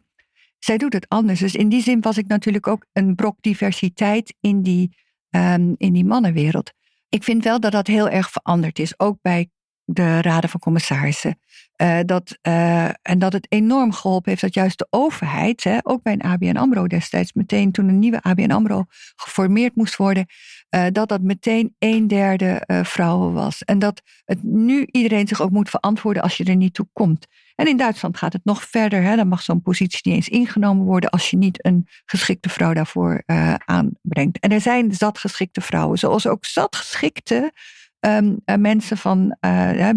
[0.59, 1.41] Zij doet het anders.
[1.41, 4.97] Dus in die zin was ik natuurlijk ook een brok diversiteit in die,
[5.31, 6.73] um, in die mannenwereld.
[7.09, 9.51] Ik vind wel dat dat heel erg veranderd is, ook bij
[9.85, 11.39] de raden van commissarissen.
[11.83, 16.03] Uh, dat, uh, en dat het enorm geholpen heeft dat juist de overheid, hè, ook
[16.03, 18.85] bij een ABN AMRO destijds, meteen toen een nieuwe ABN AMRO
[19.17, 20.27] geformeerd moest worden,
[20.71, 23.65] uh, dat dat meteen een derde vrouwen was.
[23.65, 27.27] En dat het nu iedereen zich ook moet verantwoorden als je er niet toe komt.
[27.55, 29.03] En in Duitsland gaat het nog verder.
[29.03, 29.17] Hè.
[29.17, 33.23] Dan mag zo'n positie niet eens ingenomen worden als je niet een geschikte vrouw daarvoor
[33.65, 34.39] aanbrengt.
[34.39, 37.53] En er zijn zat geschikte vrouwen, zoals ook zat geschikte
[38.01, 39.37] um, mensen van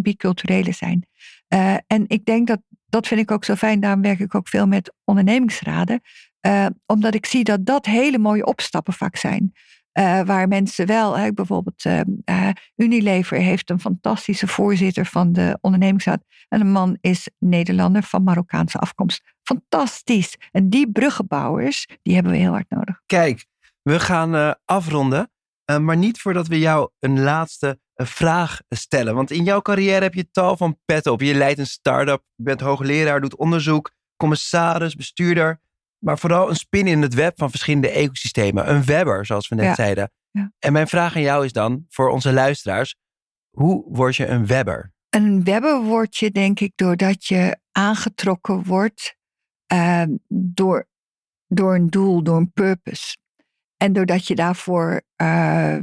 [0.01, 1.07] biculturele zijn.
[1.88, 4.67] En ik denk dat, dat vind ik ook zo fijn, daarom werk ik ook veel
[4.67, 6.01] met ondernemingsraden.
[6.86, 9.53] Omdat ik zie dat dat hele mooie opstappen vaak zijn.
[10.25, 11.85] Waar mensen wel, bijvoorbeeld
[12.75, 16.23] Unilever heeft een fantastische voorzitter van de ondernemingsraad.
[16.47, 19.21] En een man is Nederlander van Marokkaanse afkomst.
[19.43, 20.35] Fantastisch.
[20.51, 23.01] En die bruggenbouwers, die hebben we heel hard nodig.
[23.05, 23.45] Kijk,
[23.81, 25.31] we gaan afronden.
[25.65, 29.15] maar niet voordat we jou een laatste vraag stellen.
[29.15, 31.21] Want in jouw carrière heb je tal van petten op.
[31.21, 35.61] Je leidt een start-up, bent hoogleraar, doet onderzoek, commissaris, bestuurder.
[36.03, 38.69] Maar vooral een spin in het web van verschillende ecosystemen.
[38.69, 39.75] Een webber, zoals we net ja.
[39.75, 40.11] zeiden.
[40.31, 40.51] Ja.
[40.59, 42.95] En mijn vraag aan jou is dan, voor onze luisteraars.
[43.49, 44.93] Hoe word je een webber?
[45.09, 49.15] Een webber word je denk ik doordat je aangetrokken wordt
[49.73, 50.87] uh, door,
[51.47, 53.17] door een doel, door een purpose.
[53.77, 55.77] En doordat je daarvoor uh,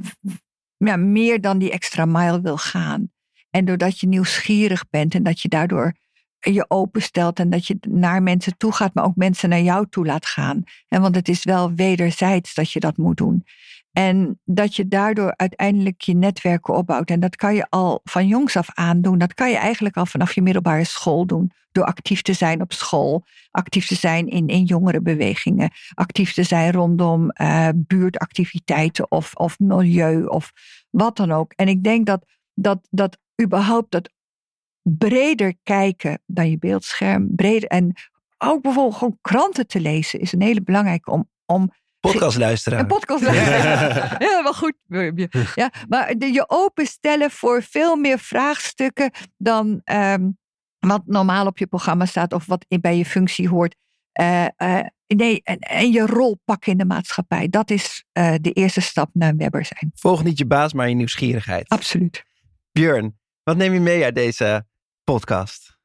[0.76, 3.12] ja, meer dan die extra mile wil gaan.
[3.50, 5.94] En doordat je nieuwsgierig bent en dat je daardoor
[6.41, 10.07] je openstelt en dat je naar mensen toe gaat, maar ook mensen naar jou toe
[10.07, 10.62] laat gaan.
[10.88, 13.45] En want het is wel wederzijds dat je dat moet doen.
[13.93, 17.11] En dat je daardoor uiteindelijk je netwerken opbouwt.
[17.11, 19.18] En dat kan je al van jongs af aan doen.
[19.18, 21.51] Dat kan je eigenlijk al vanaf je middelbare school doen.
[21.72, 26.72] Door actief te zijn op school, actief te zijn in, in jongerenbewegingen, actief te zijn
[26.72, 30.53] rondom uh, buurtactiviteiten of, of milieu of
[30.91, 31.53] wat dan ook.
[31.53, 32.24] En ik denk dat,
[32.55, 34.11] dat, dat überhaupt dat
[34.99, 37.95] breder kijken dan je beeldscherm, breder en
[38.38, 42.78] ook bijvoorbeeld gewoon kranten te lezen is een hele belangrijke om, om Podcast luisteren.
[42.78, 44.16] Een podcast luisteren.
[44.28, 44.74] Ja, wel goed.
[45.55, 50.38] Ja, maar de, je openstellen voor veel meer vraagstukken dan um,
[50.78, 53.76] wat normaal op je programma staat of wat bij je functie hoort.
[54.20, 57.49] Uh, uh, nee, en, en, je rol pakken in de maatschappij.
[57.49, 59.91] Dat is uh, de eerste stap naar webber zijn.
[59.95, 61.68] Volg niet je baas, maar je nieuwsgierigheid.
[61.68, 62.24] Absoluut.
[62.72, 64.66] Björn, wat neem je mee uit deze
[65.12, 65.78] podcast?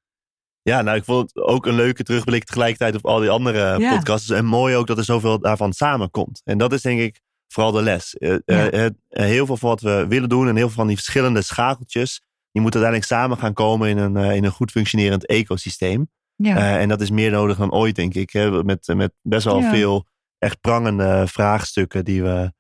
[0.61, 3.95] Ja, nou, ik vond het ook een leuke terugblik tegelijkertijd op al die andere ja.
[3.95, 4.30] podcasts.
[4.30, 6.41] En mooi ook dat er zoveel daarvan samenkomt.
[6.43, 8.15] En dat is denk ik vooral de les.
[8.19, 8.39] Ja.
[8.45, 12.21] uh, heel veel van wat we willen doen en heel veel van die verschillende schakeltjes,
[12.51, 16.09] die moeten uiteindelijk samen gaan komen in een, in een goed functionerend ecosysteem.
[16.36, 16.80] Ja.
[16.80, 18.30] en dat is meer nodig dan ooit, denk ik.
[18.30, 18.63] Hè?
[18.63, 20.05] Met, met best wel veel
[20.38, 22.53] echt prangende vraagstukken die we,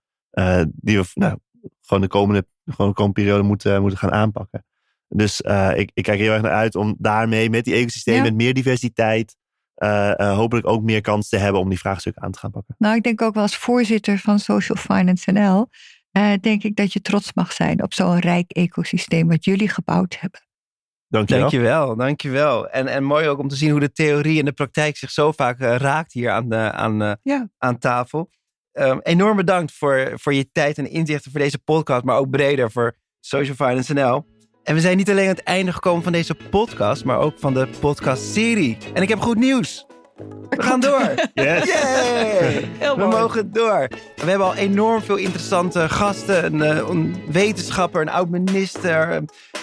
[0.65, 1.37] die we nou,
[1.81, 4.65] gewoon de komende, gewoon de komende periode moeten, moeten gaan aanpakken.
[5.07, 8.21] Dus uh, ik, ik, kijk heel erg naar uit om daarmee met die ecosysteem, ja.
[8.21, 9.35] met meer diversiteit,
[9.83, 12.75] uh, uh, hopelijk ook meer kans te hebben om die vraagstukken aan te gaan pakken.
[12.77, 15.69] Nou, ik denk ook wel als voorzitter van Social Finance NL,
[16.15, 20.17] eh, denk ik dat je trots mag zijn op zo'n rijk ecosysteem wat jullie gebouwd
[20.19, 20.39] hebben.
[21.07, 21.41] Dankjewel.
[21.41, 22.69] Dankjewel, dankjewel.
[22.69, 25.31] En, en mooi ook om te zien hoe de theorie en de praktijk zich zo
[25.31, 27.49] vaak eh, raakt hier aan, de, aan, eh, Ja.
[27.57, 28.29] aan tafel.
[28.71, 32.71] Ehm, enorm bedankt voor, voor je tijd en inzichten voor deze podcast, maar ook breder
[32.71, 34.25] voor Social Finance NL.
[34.65, 37.53] En we zijn niet alleen aan het einde gekomen van deze podcast, maar ook van
[37.53, 38.77] de podcastserie.
[38.93, 39.85] En ik heb goed nieuws.
[40.49, 41.13] We gaan door.
[41.33, 41.71] Yes.
[42.77, 43.87] Heel We mogen door.
[44.15, 46.45] We hebben al enorm veel interessante gasten.
[46.45, 49.09] Een, eh, een wetenschapper, een oud-minister.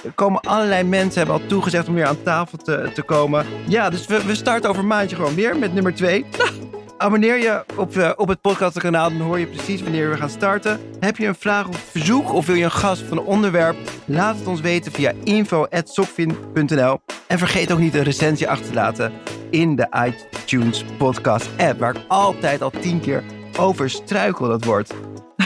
[0.04, 3.46] Er komen allerlei mensen, hebben al toegezegd om weer aan tafel te, te komen.
[3.66, 6.24] Ja, dus we, we starten over een maandje gewoon weer met nummer twee.
[7.02, 10.80] Abonneer je op, eh, op het podcastkanaal, dan hoor je precies wanneer we gaan starten.
[11.00, 13.76] Heb je een vraag of verzoek of wil je een gast of een onderwerp?
[14.04, 17.00] Laat het ons weten via info.sokvin.nl.
[17.26, 19.12] En vergeet ook niet een recensie achter te laten
[19.50, 23.22] in de iTunes podcast app, waar ik altijd al tien keer
[23.58, 24.94] over struikel dat woord.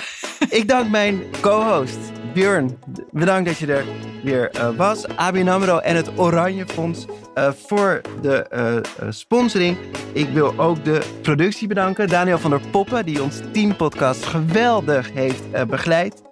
[0.58, 1.98] ik dank mijn co-host
[2.36, 2.78] Björn.
[3.10, 3.84] Bedankt dat je er
[4.22, 5.06] weer eh, was.
[5.16, 8.76] ABN AMRO en het Oranje Fonds eh, voor de eh,
[9.10, 9.76] sponsoring.
[10.12, 12.08] Ik wil ook de productie bedanken.
[12.08, 16.22] Daniel van der Poppen, die ons teampodcast geweldig heeft begeleid.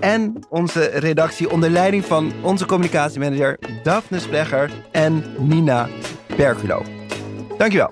[0.00, 5.88] En onze redactie onder leiding van onze communicatiemanager Daphne Splegger en Nina
[6.36, 6.82] Berkulo.
[7.58, 7.90] Dankjewel.